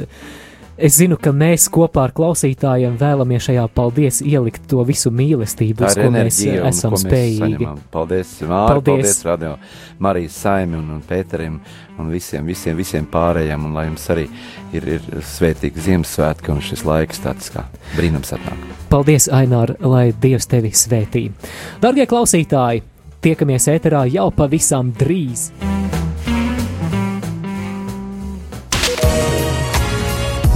[0.75, 5.95] Es zinu, ka mēs kopā ar klausītājiem vēlamies šajā paldies ielikt to visu mīlestību, uz
[5.95, 7.61] ko mēs esam ko spējīgi.
[7.61, 7.77] Saņemam.
[7.95, 9.53] Paldies, Māri, paldies, paldies Radio
[10.03, 11.61] Marijas Saimi un, un Pēterim
[12.03, 14.25] un visiem, visiem, visiem pārējiem, un lai jums arī
[14.75, 18.67] ir, ir svētīgi Ziemassvētki un šis laiks tāds kā brīnums atnāk.
[18.91, 21.29] Paldies, Ainār, lai Dievs tevi svētī.
[21.87, 22.83] Dargie klausītāji,
[23.25, 25.49] tiekamies ēterā jau pavisam drīz!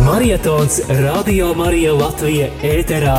[0.05, 3.17] Marietons Radio Marija Latvija ēterā.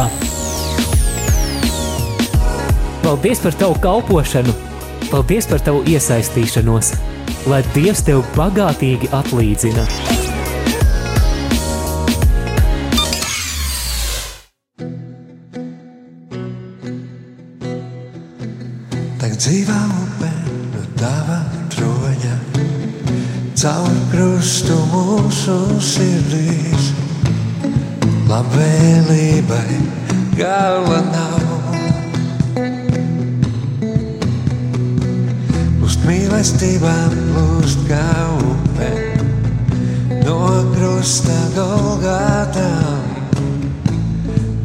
[3.05, 4.53] Paldies par tavu kalpošanu,
[5.09, 6.93] paldies par tavu iesaistīšanos,
[7.49, 9.87] lai Dievs tev bagātīgi atlīdzina.
[19.39, 20.29] Dzīvā upē
[20.73, 21.37] no tava
[21.71, 22.33] troņa
[23.55, 26.89] caur krustu mūsu sirdīs.
[28.27, 29.77] Labvēlībai
[30.35, 31.45] gala nav.
[35.79, 38.09] Plūst mīlestībām, plūst kā
[38.51, 38.91] upe
[40.27, 40.41] no
[40.75, 43.07] krusta golgātām.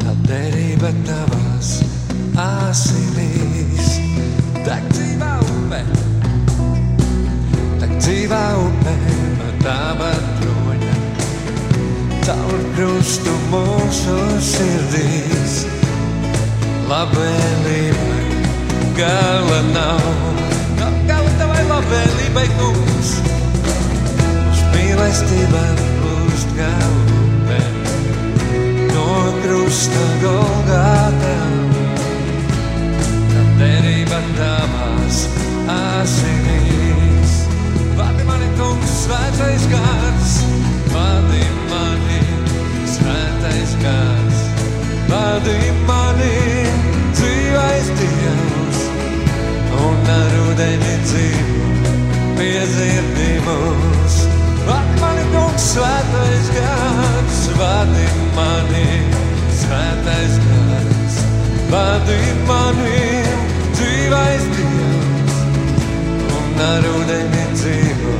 [0.03, 1.77] Tā derība tavās
[2.35, 3.34] asinīs.
[4.65, 5.79] Tak dzīvā upe!
[8.05, 8.93] dzīvā upē
[9.37, 10.95] no tava troņa.
[12.25, 15.55] Caur krustu mūsu sirdīs,
[16.89, 18.25] labvēlībai
[18.99, 20.05] gala nav.
[20.81, 23.15] Nav gala tavai labvēlībai, kungs,
[24.51, 27.61] uz mīlestībām plūst kā upē.
[28.93, 29.09] No
[29.41, 31.24] krusta golgātā, tad
[33.65, 35.21] derība tavās
[35.71, 37.33] asinīs.
[37.97, 40.35] Vadi mani, kungs, svētais gars,
[40.93, 42.19] vadi mani,
[42.93, 44.43] svētais gars,
[45.09, 45.57] vadi
[45.89, 46.37] mani,
[47.17, 48.83] dzīvais Dievs,
[49.81, 51.73] un ar ūdeni dzīvo
[52.37, 54.21] pie zirdīmos.
[54.69, 58.87] Vadi mani, kungs, svētais gars, vadi mani,
[59.63, 61.21] svētais gars,
[61.73, 63.14] vadi mani.
[66.65, 68.13] Ar ūdeni dzīvo,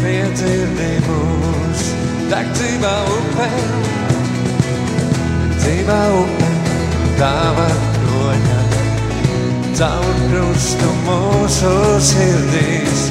[0.00, 1.84] piedzirdi mūs.
[2.30, 3.48] Deg dzīvā upē,
[5.60, 6.50] dzīvā upē,
[7.20, 7.66] tava
[7.98, 8.58] kroņa,
[9.78, 11.72] caur krustu mūsu
[12.10, 13.06] sirdīs.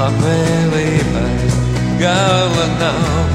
[0.00, 1.32] Labvēlībai
[2.00, 3.34] gala nav,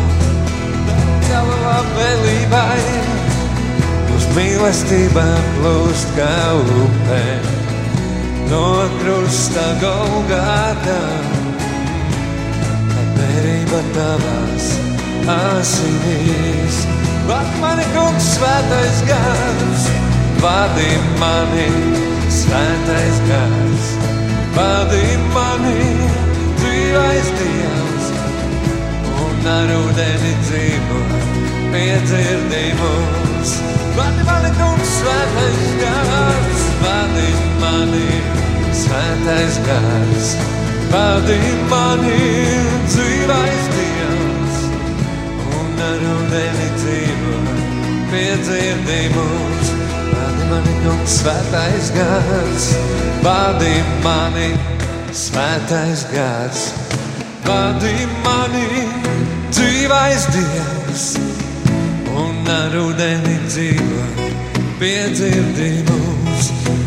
[1.27, 2.86] gala labvēlībai,
[4.15, 5.27] uz mīlestībā
[5.60, 6.34] plūst kā
[6.79, 7.21] upē,
[8.51, 8.65] no
[8.99, 10.99] krusta Golgātā.
[12.95, 14.69] Labvēlība tavās
[15.39, 16.86] asinīs,
[17.25, 19.86] Vad mani kungs svētais gars,
[20.43, 21.69] vadi mani
[22.29, 23.88] svētais gars,
[24.53, 25.88] vadi mani
[26.60, 28.12] dzīvais Dievs,
[29.25, 31.01] un ar ūdeni dzīvo,
[31.73, 33.55] piedzirdi mūs.
[33.97, 36.55] Vadi mani kungs svētais gars,
[36.86, 37.30] vadi
[37.62, 38.10] mani
[38.76, 40.32] svētais gars,
[40.91, 41.39] vadi
[41.71, 42.19] mani
[42.91, 44.60] dzīvais Dievs,
[45.60, 47.36] un ar ūdeni dzīvo
[48.12, 49.74] piedzirdi mūs.
[50.15, 52.67] Vadi mani, kungs, svētais gars,
[53.26, 54.50] vadi mani,
[55.26, 56.67] svētais gars,
[57.48, 57.95] vadi
[58.26, 58.86] mani,
[59.52, 61.08] dzīvais Dievs,
[62.26, 64.28] un ar ūdeni dzīvo,
[64.82, 66.14] piedzirdi mūs.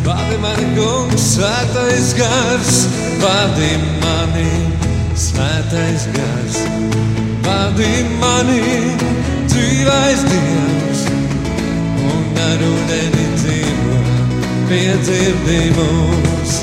[0.05, 2.75] Vadi mani, kungs, svētais gars,
[3.23, 4.51] vadi mani,
[5.17, 6.59] svētais gars,
[7.45, 8.63] vadi mani,
[9.49, 11.05] dzīvais Dievs
[12.09, 14.01] un ar ūdeni dzīvo,
[14.71, 16.59] piedzirdi mūs,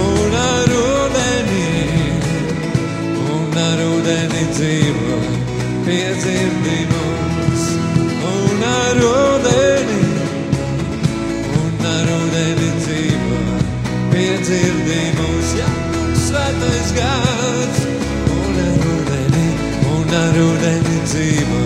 [0.00, 1.70] un ar ūdeni,
[3.36, 5.22] un ar ūdeni dzīvo,
[5.88, 7.70] piedzirdi mūs,
[8.34, 9.75] un ar ūdeni,
[16.66, 17.78] svētais gars,
[18.32, 19.48] un ar ūdeni,
[19.92, 21.62] un ar ūdeni dzīvo,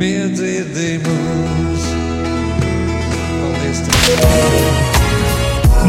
[0.00, 1.82] piedzirdi mūs.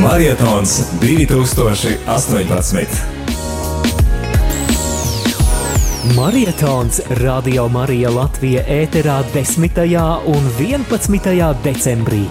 [0.03, 3.01] Marietons 2018.
[6.17, 9.69] Marietons Radio Marija Latvija ēterā 10.
[10.33, 11.53] un 11.
[11.63, 12.23] decembrī.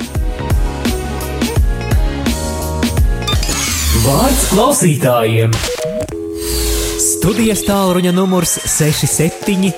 [4.02, 5.71] Vārds klausītājiem!
[7.22, 9.68] Studijas tālruņa numurs 67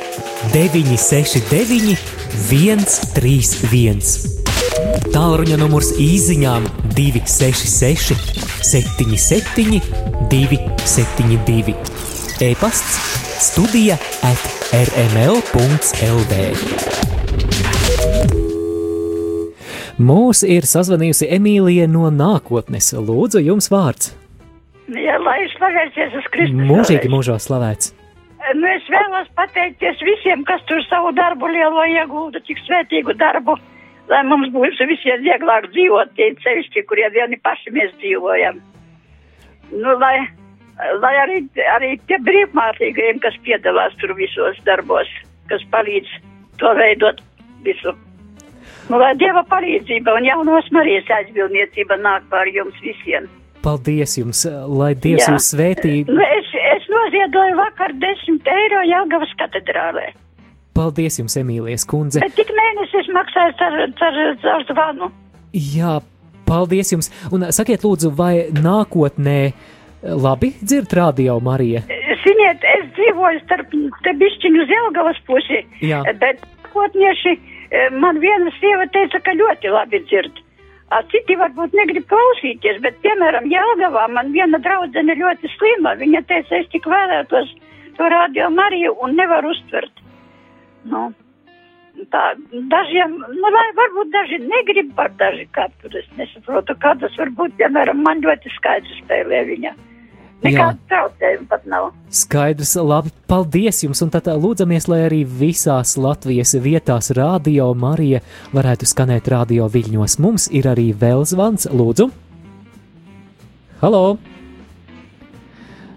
[0.54, 1.98] 969
[2.48, 4.00] 131.
[5.12, 6.64] Tālruņa numurs īsiņām
[6.96, 8.16] 266,
[8.64, 9.76] 77,
[10.32, 11.76] 272.
[12.48, 12.96] E-pasts,
[13.50, 14.48] studija at
[14.80, 16.42] rml.lv.
[20.00, 22.94] Mūs ir sazvanījusi Emīlija no nākotnes.
[22.96, 24.14] Lūdzu, jums vārds.
[24.92, 26.66] Jā, lai slavēts Jēzus Kristus.
[26.68, 27.94] Mūžīgi mūžā slavēts.
[28.54, 33.56] Nu, es vēlos pateikties visiem, kas tur savu darbu lielo iegūda, cik svētīgu darbu
[34.12, 38.60] lai mums būtu visiem vieglāk dzīvot, tie ceļšķi, kurie vieni paši mēs dzīvojam.
[39.72, 40.16] Nu, lai,
[41.00, 41.38] lai arī,
[41.76, 45.10] arī tie brīvmātīgajiem, kas piedalās tur visos darbos,
[45.52, 46.10] kas palīdz
[46.60, 47.22] to veidot
[47.64, 47.94] visu.
[48.90, 53.30] Nu, lai Dieva palīdzība un jaunos Marijas aizbildniecība nāk pār jums visiem.
[53.64, 56.02] Paldies jums, lai Dievs jūs svētī.
[56.08, 60.10] Nu, es, es noziedoju vakar 10 eiro Jāgavas katedrālē.
[60.76, 62.20] Paldies jums, Emīlijas kundze.
[62.20, 64.18] Bet tik mēnesis maksājas ar, ar,
[64.56, 65.08] ar zvanu.
[65.54, 66.00] Jā,
[66.48, 67.08] paldies jums.
[67.32, 69.38] Un sakiet, lūdzu, vai nākotnē
[70.02, 71.86] labi dzird radio Marija?
[72.24, 73.72] Ziniet, es dzīvoju starp
[74.04, 75.62] te bišķiņu Zelgavas pusi.
[75.84, 76.02] Jā.
[76.20, 76.42] Bet
[76.74, 77.36] nākotnieši
[77.96, 80.43] man viena sieva teica, ka ļoti labi dzird.
[80.92, 85.94] A, citi varbūt negrib klausīties, bet, piemēram, Jelgavā man viena draudzene ļoti slima.
[86.00, 87.52] Viņa teica, es tik vēlētos
[87.96, 90.02] to radio Mariju un nevaru uztvert.
[90.90, 91.06] Nu,
[92.12, 92.24] tā,
[92.74, 97.56] dažiem, nu, lai varbūt daži negrib par daži katru, es nesaprotu, kā tas var būt,
[97.60, 99.74] piemēram, man ļoti skaidrs spēlē viņa.
[100.44, 101.86] Nekāda traucējuma pat nav.
[102.12, 108.20] Skaidrs, labi, paldies jums, un tad lūdzamies, lai arī visās Latvijas vietās radio Marija
[108.52, 110.18] varētu skanēt radio viļņos.
[110.20, 112.10] Mums ir arī vēl zvans, lūdzu.
[113.80, 114.04] Halo!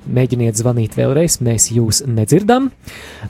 [0.07, 2.69] Mēģiniet zvanīt vēlreiz, mēs jūs nedzirdam.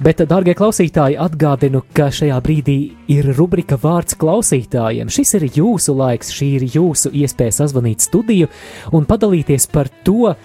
[0.03, 2.77] Bet, darbie klausītāji, atgādinu, ka šajā brīdī
[3.09, 5.09] ir rubrika vārds klausītājiem.
[5.09, 8.51] Šis ir jūsu laiks, šī ir jūsu iespēja sazvanīt studiju
[8.93, 10.35] un padalīties par to,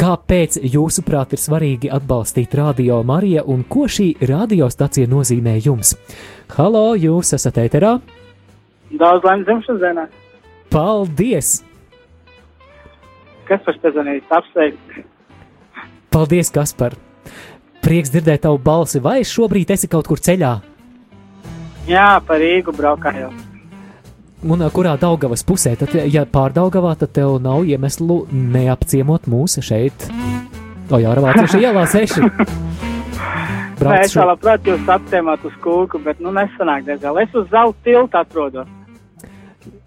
[0.00, 5.94] kāpēc jūsuprāt ir svarīgi atbalstīt Radio Mariju un ko šī radiostacija nozīmē jums.
[6.56, 7.96] Halo, jūs esat ēterā?
[8.94, 10.04] Daudz laimes dzimšanas dienā!
[10.74, 11.56] Paldies!
[13.48, 14.28] Kas par pezanīt?
[14.32, 15.00] Apsveikt!
[16.14, 16.94] Paldies, Kaspar!
[17.84, 20.54] Prieks dzirdēt tavu balsi, vai šobrīd esi kaut kur ceļā?
[21.90, 23.28] Jā, par Rīgu braukāju.
[24.44, 30.06] Un kurā Daugavas pusē, tad, ja pārdaugavā, tad tev nav iemeslu neapciemot mūsu šeit,
[30.92, 32.18] Ojāra Vācieša ielā 6.
[33.84, 37.16] Nē, es vēl labprāt jūs apciemot uz kūku, bet nu nesanāk diezgan.
[37.24, 38.68] Es uz zelta tiltu atrodos.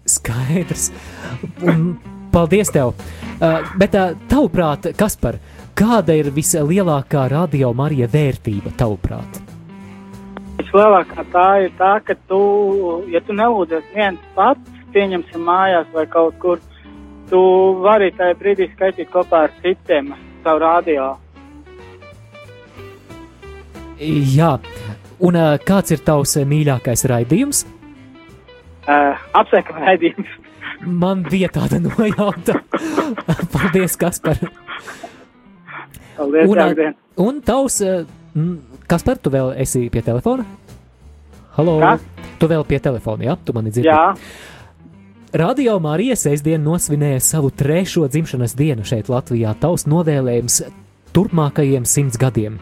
[0.08, 0.90] Skaidrs.
[1.62, 1.94] Un
[2.34, 2.92] paldies tev.
[3.38, 5.38] Uh, bet uh, tavuprāt, Kaspar,
[5.78, 9.47] Kāda ir vislielākā radio Marija vērtība, tavuprāt?
[10.68, 12.38] Vislielākā tā ir tā, ka tu,
[13.08, 16.60] ja tu nelūdzies viens pats, pieņemsim mājās vai kaut kur,
[17.30, 17.40] tu
[17.80, 20.10] vari tajā brīdī skaitīt kopā ar citiem
[20.44, 21.06] savu radio.
[24.36, 24.50] Jā,
[25.24, 27.64] un kāds ir tavs mīļākais raidījums?
[28.84, 30.36] Uh, Apsveikam raidījums.
[31.00, 32.60] Man bija tāda nojauta.
[33.56, 34.36] Paldies, Kaspar!
[36.20, 36.94] Paldies, un,
[37.24, 37.80] un tavs,
[38.90, 40.46] kas par tu vēl esi pie telefona?
[41.58, 41.78] Halo?
[41.82, 41.96] Kā?
[42.38, 43.36] Tu vēl pie telefona, jā?
[43.44, 43.90] Tu mani dzirdi?
[43.90, 44.14] Jā.
[45.34, 49.50] Radio Marija sestdien nosvinēja savu trešo dzimšanas dienu šeit Latvijā.
[49.60, 50.62] Tavs novēlējums
[51.16, 52.60] turpmākajiem simts gadiem.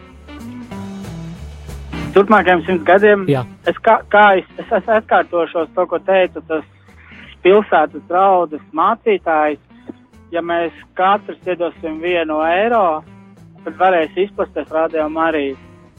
[2.15, 3.27] Turpmākajiem simts gadiem?
[3.29, 3.45] Jā.
[3.69, 6.65] Es kā, kā es, es, es atkārtošos to, ko teicu, tas
[7.45, 9.61] pilsētas draudzes mācītājs,
[10.33, 13.03] ja mēs katrs iedosim vienu eiro,
[13.63, 15.45] tad varēs izplatīt rādījumu arī.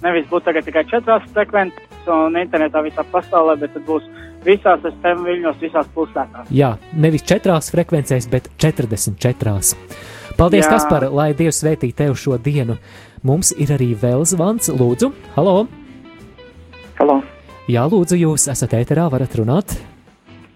[0.04, 4.04] Nevis būt tikai četrās frekvences un internetā visā pasaulē, bet tad būs
[4.46, 6.52] visās FM viļņos, visās pilsētās.
[6.54, 9.58] Jā, nevis četrās frekvencēs, bet 44.
[10.38, 10.76] Paldies, Jā.
[10.76, 12.78] Kaspar, lai Dievs svētī tev šo dienu.
[13.26, 15.66] Mums ir arī vēl zvans, lūdzu, halo!
[17.00, 17.18] Halo!
[17.68, 19.74] Jā, lūdzu, jūs esat ēterā, varat runāt.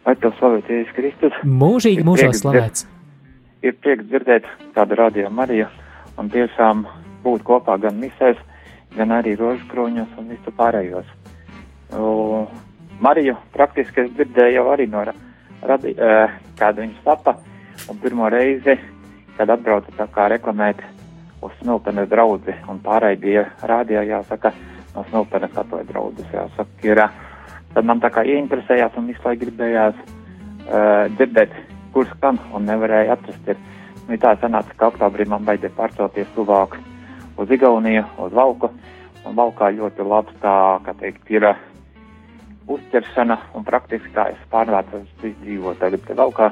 [0.06, 1.34] Vai tev slavēts Jēzus Kristus?
[1.42, 2.86] Mūžīgi mūžos slavēts.
[3.66, 5.66] Ir prieks dzirdēt tādu radio Mariju
[6.18, 6.86] un tiešām
[7.26, 8.38] būt kopā gan misēs,
[8.96, 11.08] gan arī rožu kroņos un visu pārējos.
[11.96, 12.46] U,
[13.02, 17.34] Mariju praktiski es dzirdēju jau arī no radi, uh, kāda viņas papa,
[17.90, 18.76] un pirmo reizi,
[19.36, 20.82] kad atbrauca tā kā reklamēt
[21.42, 24.52] uz smiltenes draudzi un pārraidīja rādījā, jāsaka,
[24.94, 27.02] no smiltenes katoja draudzes, jāsaka, ir,
[27.74, 31.58] tad man tā kā ieinteresējās un visu laiku gribējās uh, dzirdēt,
[31.92, 33.50] kur skan un nevarēja atrast.
[33.50, 33.60] Ir,
[34.06, 36.78] nu, tā sanāca, ka oktobrī man vajadzēja pārcelties tuvāk
[37.38, 38.70] uz Igauniju, uz Valku,
[39.26, 40.54] un Valkā ļoti labs tā,
[40.86, 41.60] kā teikt, ir uh,
[42.70, 46.50] uzķeršana, un praktiski kā es pārvācos dzīvot tagad te Valkā,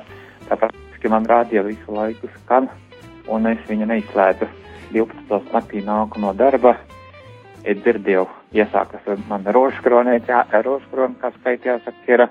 [0.48, 2.68] tā praktiski man rādīja visu laiku skan,
[3.28, 4.48] un es viņu neizslēdzu.
[4.90, 5.52] 12.
[5.54, 6.74] naktī nāku no darba,
[7.62, 8.24] es dzirdēju,
[8.58, 10.18] iesākas man rožkronē,
[10.66, 12.24] rožkrona, kā skaitījā, saka, ir,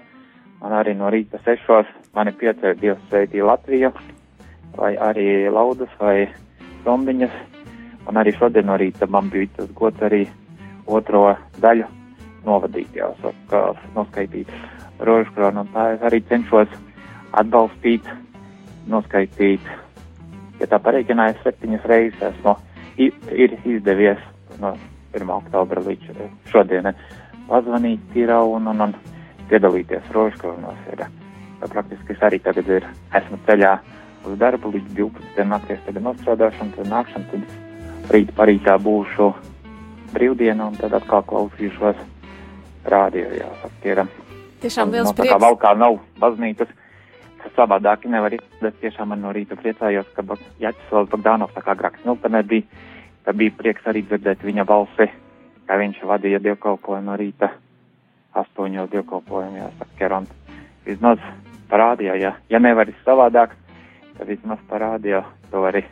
[0.59, 1.87] man arī no rīta sešos,
[2.17, 3.93] mani piecēla Dievs sveitī Latviju,
[4.75, 6.27] vai arī laudas, vai
[6.83, 7.39] zombiņas,
[8.09, 10.25] un arī šodien no rīta man bija tas gods arī
[10.89, 11.85] otro daļu
[12.45, 14.49] novadīt, jau saka, noskaitīt
[15.05, 16.71] rožkronu, un tā es arī cenšos
[17.39, 18.07] atbalstīt,
[18.89, 19.69] noskaitīt,
[20.59, 22.55] ja tā pareiķināja septiņas reizes, esmu,
[22.97, 24.23] ir izdevies
[24.59, 24.73] no
[25.13, 25.29] 1.
[25.35, 26.19] oktobra līdz
[26.51, 26.95] šodienai
[27.49, 28.97] pazvanīt tīrā un, un, un
[29.49, 30.83] piedalīties rožkronos.
[30.93, 31.05] Ir,
[31.65, 32.85] praktiski es arī tagad ir,
[33.17, 33.77] esmu ceļā
[34.27, 35.47] uz darbu līdz 12.
[35.47, 37.68] naktīs, tagad nostrādāšu un tad nākšanu, tad
[38.13, 39.29] rīt parītā būšu
[40.13, 41.99] brīvdiena un tad atkal klausīšos
[42.89, 44.03] rādio, jāsaka, ir.
[44.63, 45.43] Tiešām liels no, tā kā prieks.
[45.43, 46.71] valkā nav baznīcas,
[47.43, 48.79] tas savādāk nevar izdarīt.
[48.81, 50.25] Tiešām man no rīta priecājos, ka
[50.59, 52.65] Jāķis Bagdānovs tā kā graks Miltenē bija,
[53.25, 55.09] ka bija prieks arī dzirdēt viņa balsi,
[55.67, 57.53] kā viņš vadīja dievkalpojumu no rīta
[58.39, 60.27] astoņos dievkalpojumu, jāsaka, Keron.
[60.85, 61.21] Vismaz
[61.69, 63.55] parādīja, ja, ja nevar savādāk,
[64.17, 65.85] tad vismaz parādīja, to arī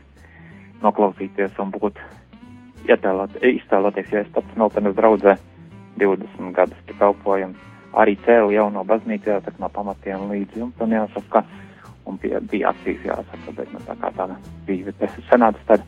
[0.83, 2.01] noklausīties un būt
[2.87, 5.37] ietēlot, iztēloties, ja es pats Miltenes draudzē
[5.99, 7.67] 20 gadus te kalpojumu
[7.97, 11.43] arī cēlu jauno baznīcu, jāsaka, no pamatiem līdz jumtam, jāsaka,
[12.07, 15.85] un bija, bija aktīvs, jāsaka, bet, nu, tā kā tāda dzīve, tas ir sanācis, tad,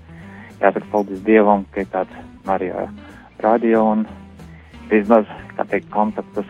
[0.61, 2.17] jāsaka, paldies Dievam, ka ir tāds
[2.47, 2.87] Marijā
[3.43, 4.07] radio, un
[4.89, 6.49] vismaz, kā teikt, kontaktus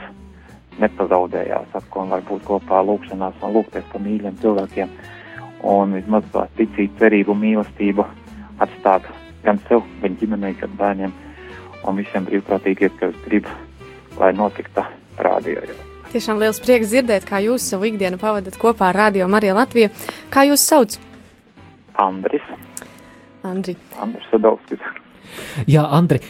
[0.79, 4.95] nepazaudēja, jāsaka, un var būt kopā lūkšanās un lūgties pa mīļiem cilvēkiem,
[5.67, 8.05] un vismaz to ticību, cerību, mīlestību
[8.63, 9.07] atstāt
[9.43, 11.13] gan sev, gan ģimenei, gan bērniem
[11.87, 13.47] un visiem brīvprātīgiem, kas grib,
[14.19, 14.87] lai notikta.
[15.19, 15.75] Jau.
[16.13, 19.89] Tiešām liels prieks dzirdēt, kā jūs savu ikdienu pavadat kopā ar Radio Mariju Latviju.
[20.31, 20.95] Kā jūs sauc?
[21.99, 22.45] Andris.
[23.43, 23.75] Andri.
[23.99, 24.79] Andris Sadovskis.
[25.67, 26.21] Jā, Andri,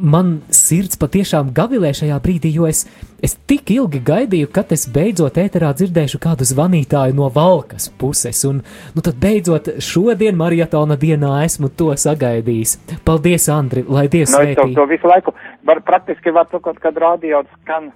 [0.00, 2.84] man sirds patiešām gavilē šajā brīdī, jo es,
[3.24, 8.62] es tik ilgi gaidīju, kad es beidzot ēterā dzirdēšu kādu zvanītāju no valkas puses, un
[8.94, 12.78] nu tad beidzot šodien maratona dienā esmu to sagaidījis.
[13.06, 14.60] Paldies, Andri, lai Dievs no, sveitī!
[14.62, 15.34] To, to visu laiku,
[15.66, 17.92] var praktiski var kad, kad radio skan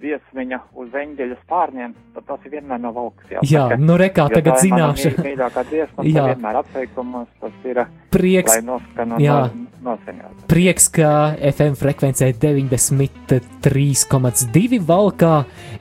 [0.00, 3.26] viesmiņa uz eņģeļa spārniem, tad tas ir vienmēr no valkas.
[3.32, 5.08] Jā, jā nu rekā tagad zināšu.
[5.08, 6.24] Tā ir mīļākā dziesma, jā.
[6.32, 7.76] vienmēr apsveikumos, tas ir
[8.12, 9.50] prieks, lai noskan un jā.
[9.86, 10.32] noseņot.
[10.50, 11.10] Prieks, ka
[11.52, 15.34] FM frekvencē 93,2 valkā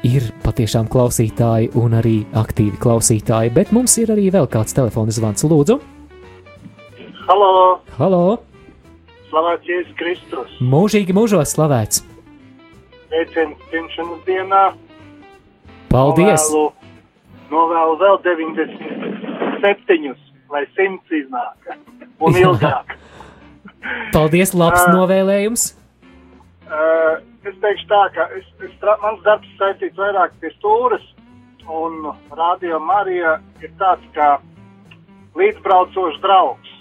[0.07, 5.41] ir patiešām klausītāji un arī aktīvi klausītāji, bet mums ir arī vēl kāds telefona zvans.
[5.45, 5.76] Lūdzu!
[7.28, 7.51] Halo!
[7.99, 8.24] Halo!
[9.32, 10.49] Slavēts Jēzus Kristus!
[10.63, 12.14] Mūžīgi mūžos slavēts!
[13.16, 14.63] Sveiciens dzimšanas dienā.
[15.89, 16.49] Paldies!
[16.51, 16.74] Novēlu,
[17.51, 20.16] novēlu vēl 97,
[20.51, 21.70] lai 100 iznāk
[22.20, 22.95] un ilgāk.
[24.11, 25.63] Paldies, labs uh, novēlējums!
[26.66, 31.05] Uh, es teikšu tā, ka es, es, mans darbs saistīts vairāk pie stūres,
[31.70, 34.36] un Radio Marija ir tāds kā
[35.39, 36.72] līdzbraucošs draugs.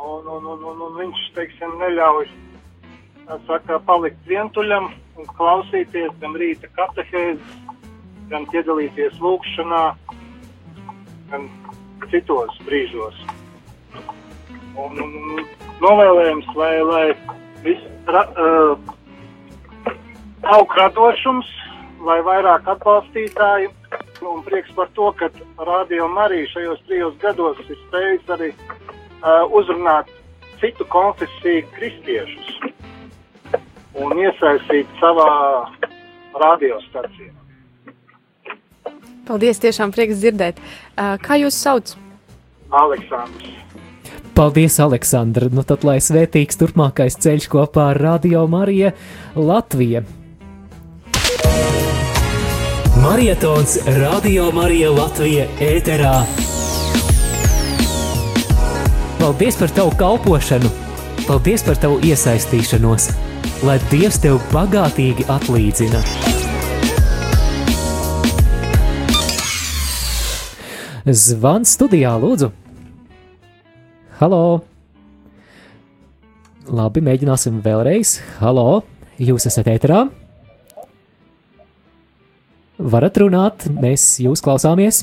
[0.00, 2.28] Un, un, un, un, un viņš, teiksim, neļauj
[3.46, 7.58] saka, palikt vientuļam un klausīties gan rīta katehēzes,
[8.30, 9.82] gan piedalīties lūkšanā,
[11.30, 11.48] gan
[12.10, 13.18] citos brīžos.
[14.80, 15.44] Un, un
[15.82, 17.04] novēlējums, lai, lai
[17.64, 19.92] viss ra, uh,
[20.56, 21.50] aug radošums,
[22.06, 23.74] lai vairāk atbalstītāju,
[24.30, 25.30] un prieks par to, ka
[25.66, 30.10] Radio Marija šajos trijos gados ir spējis arī uh, uzrunāt
[30.60, 32.69] citu konfesiju kristiešus
[33.94, 35.30] un iesaistīt savā
[36.40, 37.32] radiostacijā.
[39.26, 40.58] Paldies, tiešām prieks dzirdēt.
[40.96, 41.94] Kā jūs sauc?
[42.70, 43.58] Aleksandrs.
[44.34, 45.50] Paldies, Aleksandra.
[45.52, 48.90] Nu tad, lai svētīgs turpmākais ceļš kopā ar Radio Mariju
[49.36, 50.02] Latviju.
[53.00, 56.14] Marietons Radio Marija Latvija ēterā.
[59.20, 60.70] Paldies par tavu kalpošanu,
[61.26, 63.29] paldies par tavu iesaistīšanos!
[63.66, 66.00] Lai Dievs tev bagātīgi atlīdzina.
[71.04, 72.48] Zvans studijā, lūdzu!
[74.20, 74.40] Halo!
[76.70, 78.18] Labi, mēģināsim vēlreiz.
[78.40, 78.82] Halo!
[79.20, 80.06] Jūs esat ēterā?
[82.80, 85.02] Varat runāt, mēs jūs klausāmies.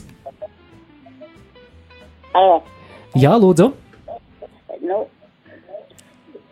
[2.34, 2.64] Halo.
[3.18, 3.70] Jā, lūdzu.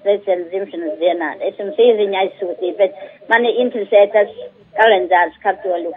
[0.06, 1.32] Sveicienu dzimšanas dienā.
[1.42, 2.98] Es jums īziņu aizsūtīju, bet
[3.32, 4.30] mani interesē tas
[4.78, 5.94] kalendārs katoļu.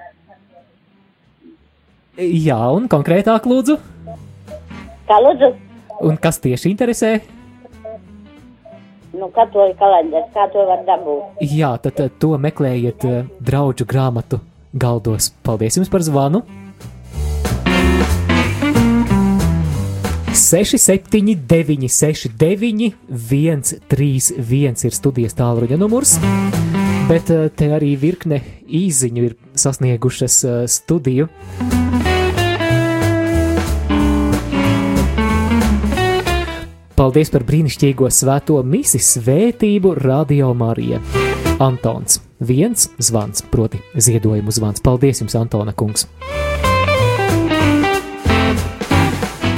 [2.18, 3.76] Jā, un konkrētāk lūdzu?
[5.11, 5.50] Kā lūdzu?
[6.09, 7.11] Un kas tieši interesē?
[9.12, 11.44] Nu, katoļu kalendārs, kā to var dabūt?
[11.44, 14.40] Jā, tad to meklējiet uh, draudžu grāmatu
[14.72, 15.28] galdos.
[15.44, 16.46] Paldies jums par zvanu!
[20.49, 26.14] 679, 69, 131 ir studijas tālruņa numurs,
[27.05, 31.28] bet eh, te arī virkne īziņu ir sasniegušas eh, studiju.
[36.96, 41.03] Paldies par brīnišķīgo svēto misi svētību Radio Marija.
[41.61, 44.80] Antons, viens zvans, proti ziedojumu zvans.
[44.80, 46.09] Paldies jums, Antona kungs!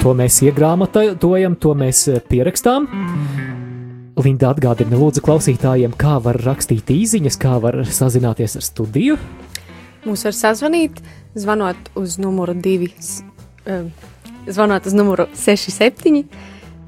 [0.01, 2.87] To mēs iegrāmatojam, to mēs eh, pierakstām.
[4.17, 9.19] Linda atgādina lūdzu klausītājiem, kā var rakstīt īsiņas, kā var sazināties ar studiju.
[10.07, 11.03] Mūs var sazvanīt,
[11.37, 12.89] zvanot uz numuru 2,
[13.69, 13.93] um,
[14.49, 16.25] zvanot uz numuru 67,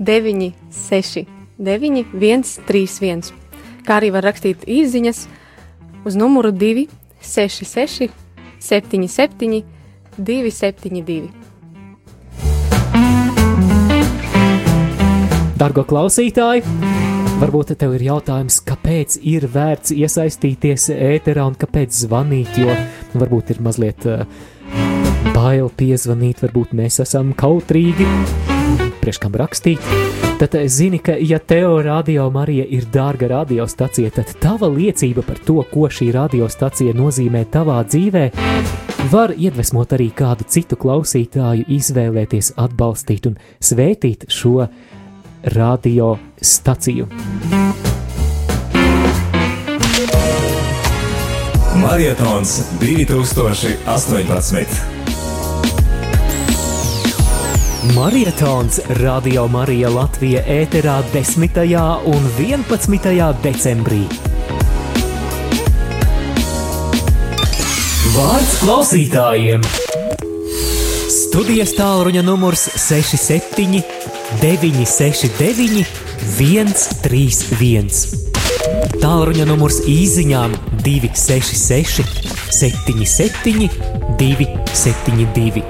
[0.00, 3.28] 969, 131.
[3.84, 5.26] Kā arī var rakstīt īsiņas
[6.08, 8.08] uz numuru 266,
[8.72, 9.60] 77,
[10.16, 11.41] 272.
[15.62, 16.64] Dargo klausītāji,
[17.38, 22.72] varbūt tev ir jautājums, kāpēc ir vērts iesaistīties ēterā un kāpēc zvanīt, jo
[23.14, 24.24] varbūt ir mazliet uh,
[25.36, 28.08] bail piezvanīt, varbūt mēs esam kautrīgi,
[29.04, 29.86] priekš kam rakstīt.
[30.40, 35.60] Tad zini, ka, ja tev radio Marija ir dārga radiostacija, tad tava liecība par to,
[35.70, 38.24] ko šī radiostacija nozīmē tavā dzīvē,
[39.14, 44.98] var iedvesmot arī kādu citu klausītāju, izvēlēties, atbalstīt un svētīt šo radio
[46.40, 47.06] staciju.
[51.76, 54.66] Marietons 2018.
[57.94, 61.50] Marietons Radio Marija Latvija ēterā 10.
[62.06, 63.34] un 11.
[63.42, 64.04] decembrī.
[68.12, 69.66] Vārds klausītājiem!
[71.10, 75.84] Studijas tālruņa numurs 67 969
[76.38, 77.90] 131.
[79.02, 80.54] Tālruņa numurs īsiņām
[80.84, 82.06] 266
[82.52, 83.68] 77
[84.20, 85.62] 272.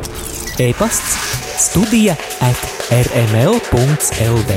[0.62, 1.16] E-pasts
[1.62, 2.60] studija at
[2.92, 4.50] rml.lv.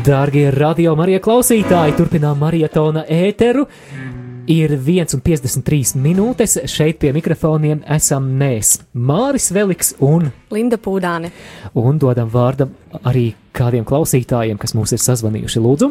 [0.00, 3.66] Dārgie radio Marija klausītāji, turpinām marietona ēteru.
[4.48, 6.56] Ir 1,53 minūtes.
[6.70, 11.32] Šeit pie mikrofoniem esam mēs, Māris Veliks un Linda Pūdāne.
[11.76, 12.70] Un dodam vārdu
[13.04, 15.60] arī kādiem klausītājiem, kas mūs ir sazvanījuši.
[15.60, 15.90] Lūdzu,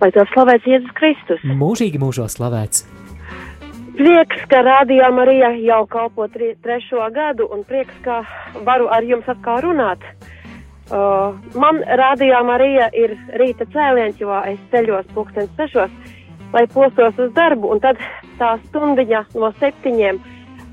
[0.00, 1.44] Lai to slavēts Jēzus Kristus.
[1.46, 2.84] mūžīgi mūžos slavēts.
[3.96, 8.20] Prieks, ka rādījā Marija jau kalpo tri, trešo gadu, un prieks, ka
[8.66, 10.04] varu ar jums atkal runāt.
[10.86, 15.90] Uh, man rādījā Marija ir rīta cēliens, jo es ceļos pulkstens sešos,
[16.52, 18.00] lai postos uz darbu, un tad
[18.40, 20.18] tā stundiņa no septiņiem,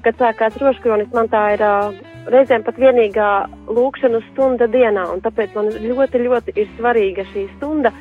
[0.04, 1.94] kad sākās roškronis, man tā ir uh,
[2.32, 3.30] reizēm pat vienīgā
[3.68, 7.94] lūkšana stunda dienā, un tāpēc man ļoti, ļoti ir svarīga šī stunda.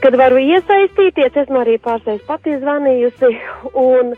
[0.00, 3.32] Kad varu iesaistīties, esmu arī pārsteigts pati zvanījusi,
[3.76, 4.14] un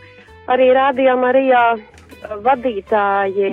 [0.53, 1.49] arī rādījām arī
[2.45, 3.49] vadītāji,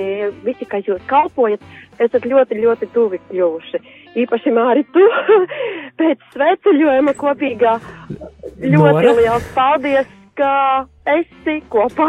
[0.46, 1.64] visi, kas jūs kalpojat,
[2.00, 3.82] esat ļoti, ļoti tuvi kļuvuši.
[4.18, 5.04] Īpaši Māri, tu
[6.00, 7.76] pēc sveceļojuma kopīgā
[8.60, 9.14] ļoti Nora?
[9.20, 10.08] liels paldies,
[10.40, 10.54] ka
[11.06, 12.08] esi kopā.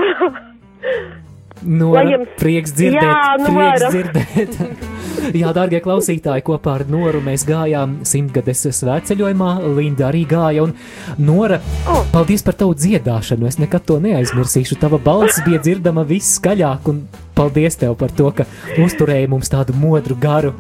[1.61, 3.93] No, Lai jums- prieks dzirdēt, Jā, nu prieks varam.
[3.97, 5.35] dzirdēt.
[5.37, 9.51] Jā, dārgie klausītāji, kopā ar Noru mēs gājām simtgades svētceļojumā.
[9.77, 10.65] Linda arī gāja.
[10.65, 10.73] Un,
[11.21, 12.01] Nora, oh.
[12.15, 13.45] paldies par tavu dziedāšanu.
[13.51, 14.81] Es nekad to neaizmirsīšu.
[14.81, 16.89] Tava balss bija dzirdama viss skaļāk.
[16.95, 17.05] Un
[17.37, 18.49] paldies tev par to, ka
[18.81, 20.55] uzturēji mums tādu modru garu.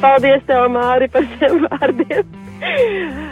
[0.00, 2.36] Paldies tev, Māri, par šiem vārdiem.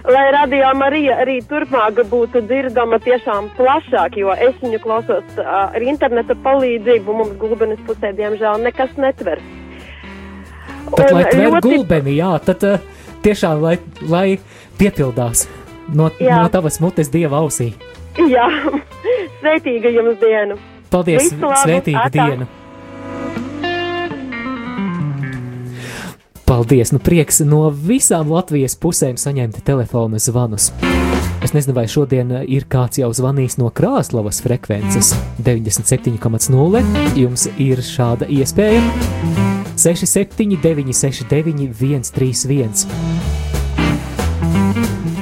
[0.08, 6.36] Lai radio Marija arī turpmāk būtu dzirdama tiešām plašāk, jo es viņu klausos ar interneta
[6.44, 7.16] palīdzību.
[7.20, 9.40] Mums gulbenes pusē, diemžēl, nekas netver.
[10.88, 12.64] Bet, lai tver ļoti- gulbeni, jā, tad
[13.24, 13.76] tiešām, lai,
[14.08, 14.38] lai
[14.80, 15.46] piepildās
[15.92, 16.42] no, Jā.
[16.42, 17.72] no tavas mutes dieva ausī.
[18.18, 18.46] Jā,
[19.40, 20.56] sveitīga jums dienu!
[20.88, 22.08] Paldies, atā.
[22.12, 22.46] dienu!
[26.48, 26.94] Paldies!
[26.94, 30.70] Nu, prieks no visām Latvijas pusēm saņemt telefona zvanus.
[31.44, 35.12] Es nezinu, vai šodien uh, ir kāds jau zvanījis no Krāslavas frekvences
[35.44, 36.80] 97,0.
[37.20, 38.80] Jums ir šāda iespēja
[39.76, 41.68] 67, 969,
[42.16, 42.88] 131.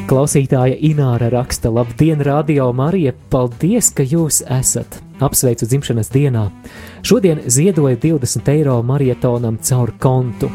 [0.07, 5.03] Klausītāja Ināra raksta, labdien, radio Marija, paldies, ka jūs esat!
[5.18, 6.47] Apsveicu dzimšanas dienā!
[7.03, 10.55] Šodien ziedoju 20 eiro marietonam caur kontu.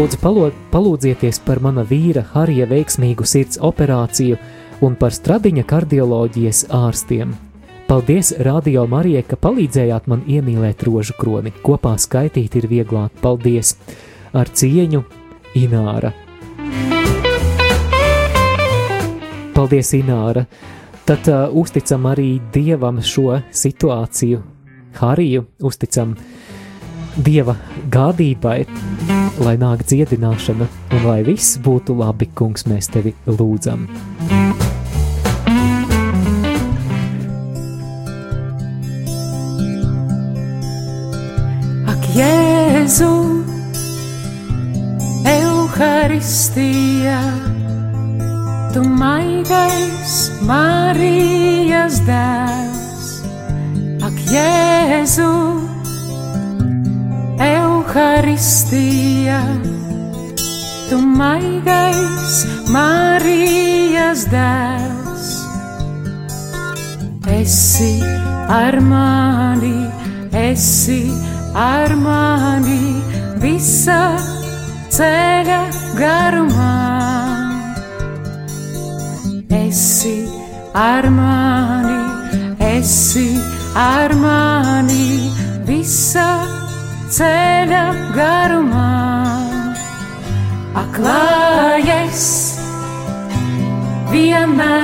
[0.00, 4.38] Lūdzu, palo- palūdzieties par mana vīra Harija veiksmīgu sirds operāciju
[4.80, 7.34] un par stradiņa kardioloģijas ārstiem.
[7.90, 11.52] Paldies, Radio Marijai, ka palīdzējāt man iemīlēt rožu kroni.
[11.64, 13.10] Kopā skaitīt ir vieglāk.
[13.20, 13.74] Paldies!
[14.32, 15.02] Ar cieņu,
[15.58, 16.12] Ināra!
[19.56, 20.46] Paldies, Ināra!
[21.04, 24.40] Tad uh, uzticam arī Dievam šo situāciju.
[25.00, 26.14] Hariju uzticam
[27.18, 27.56] Dieva
[27.90, 28.62] gādībai,
[29.42, 33.88] lai nāk dziedināšana un lai viss būtu labi, kungs, mēs tevi lūdzam.
[41.90, 43.10] Ak, Jēzu,
[45.34, 47.18] Euharistija,
[48.70, 50.14] tu maigais
[50.46, 53.10] Marijas dēls.
[54.06, 55.69] Ak, Jēzu,
[57.40, 59.40] Euharistija,
[60.90, 65.30] tu maigais Marijas dēls.
[67.32, 67.96] Esi
[68.52, 69.88] ar mani,
[70.36, 71.08] esi
[71.56, 73.00] ar mani
[73.40, 74.20] visa
[74.92, 75.62] ceļa
[75.96, 76.76] garumā.
[79.64, 80.28] Esi
[80.76, 82.00] ar mani,
[82.76, 83.28] esi
[83.88, 85.32] ar mani
[85.64, 86.59] visa ceļa garumā.
[90.78, 92.22] Ak, lai es
[94.12, 94.79] vienmēr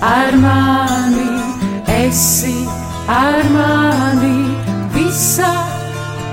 [0.00, 1.30] ar mani,
[1.90, 2.54] esi
[3.08, 4.36] ar mani
[4.94, 5.52] visā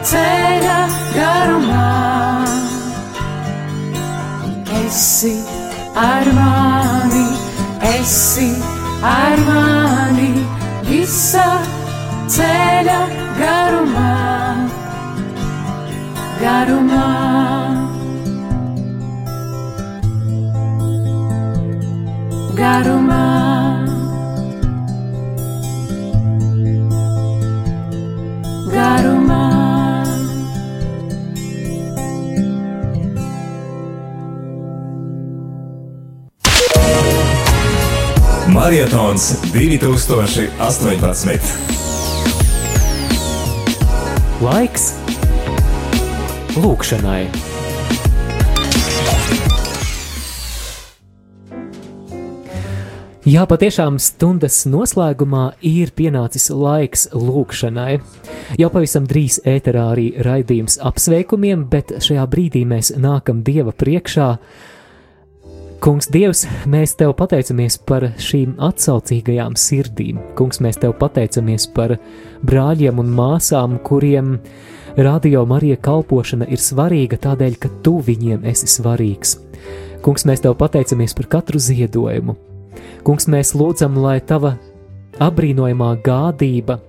[0.10, 0.80] ceļa
[1.16, 1.88] garumā.
[4.82, 5.34] Esi
[5.96, 7.26] ar mani,
[7.96, 8.52] esi
[9.02, 10.30] ar mani
[10.90, 11.48] visā
[12.38, 13.00] ceļa
[13.42, 14.12] garumā.
[16.46, 17.08] Garumā.
[22.56, 22.95] Garumā.
[38.66, 40.50] Marietons 2018.
[44.42, 44.88] Laiks
[46.58, 47.30] lūkšanai.
[53.30, 58.02] Jā, patiešām stundas noslēgumā ir pienācis laiks lūkšanai.
[58.58, 64.40] Jau pavisam drīz ēterā arī raidījums apsveikumiem, bet šajā brīdī mēs nākam Dieva priekšā.
[65.86, 70.18] Kungs, Dievs, mēs Tev pateicamies par šīm atsaucīgajām sirdīm.
[70.34, 71.92] Kungs, mēs Tev pateicamies par
[72.42, 74.32] brāļiem un māsām, kuriem
[74.98, 79.36] radio Marija kalpošana ir svarīga tādēļ, ka Tu viņiem esi svarīgs.
[80.02, 82.34] Kungs, mēs Tev pateicamies par katru ziedojumu.
[83.06, 84.56] Kungs, mēs lūdzam, lai Tava
[85.22, 86.80] apbrīnojamā gādība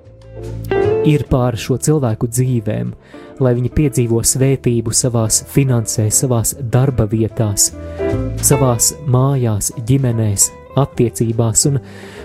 [1.04, 2.96] ir pār šo cilvēku dzīvēm,
[3.44, 7.74] lai viņi piedzīvo svētību savās finansēs, savās darba vietās,
[8.44, 11.78] savās mājās, ģimenēs, attiecībās, un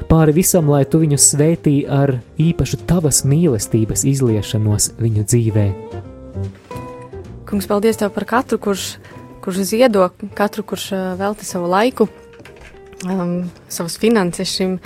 [0.10, 5.68] pāri visam, lai tu viņus svētī ar īpašu tavas mīlestības izliešanos viņu dzīvē.
[7.48, 8.96] Kungs, paldies Tev par katru, kurš,
[9.44, 10.90] kurš ziedo, katru, kurš
[11.20, 12.08] velti savu laiku,
[13.08, 13.38] um,
[13.72, 14.78] savas finanses šim,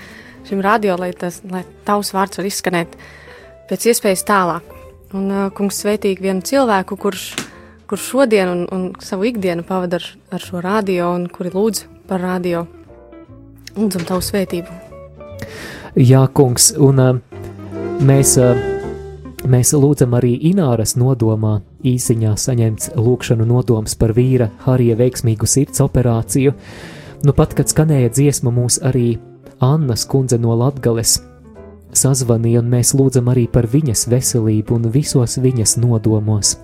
[0.50, 2.98] šim radio, lai, tas, lai Tavs vārds var izskanēt
[3.70, 4.74] pēc iespējas tālāk.
[5.16, 7.30] Un, uh, kungs, sveitīgi vienu cilvēku, kurš,
[7.90, 12.22] kurš šodien un, un savu ikdienu pavada ar, ar šo radio un kuri lūdz par
[12.22, 12.66] radio.
[13.76, 14.72] Lūdzam Tavu svētību.
[16.00, 17.02] Jā, kungs, un
[18.08, 18.36] mēs,
[19.52, 26.56] mēs lūdzam arī Ināras nodomā īsiņā saņemts lūkšanu nodoms par vīra Harija veiksmīgu sirds operāciju.
[27.26, 29.16] Nu pat, kad skanēja dziesma mūs arī
[29.64, 31.20] Annas kundze no Latgales
[31.96, 36.58] sazvanīja, un mēs lūdzam arī par viņas veselību un visos viņas nodomos.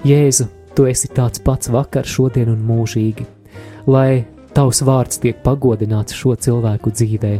[0.00, 3.26] Jēzu, tu esi tāds pats vakar, šodien un mūžīgi,
[3.84, 4.24] lai
[4.56, 7.34] tavs vārds tiek pagodināts šo cilvēku dzīvē.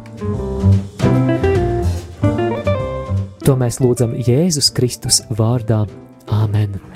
[3.49, 5.87] To mēs lūdzam Jēzus Kristus vārdā.
[6.31, 6.90] Āmen!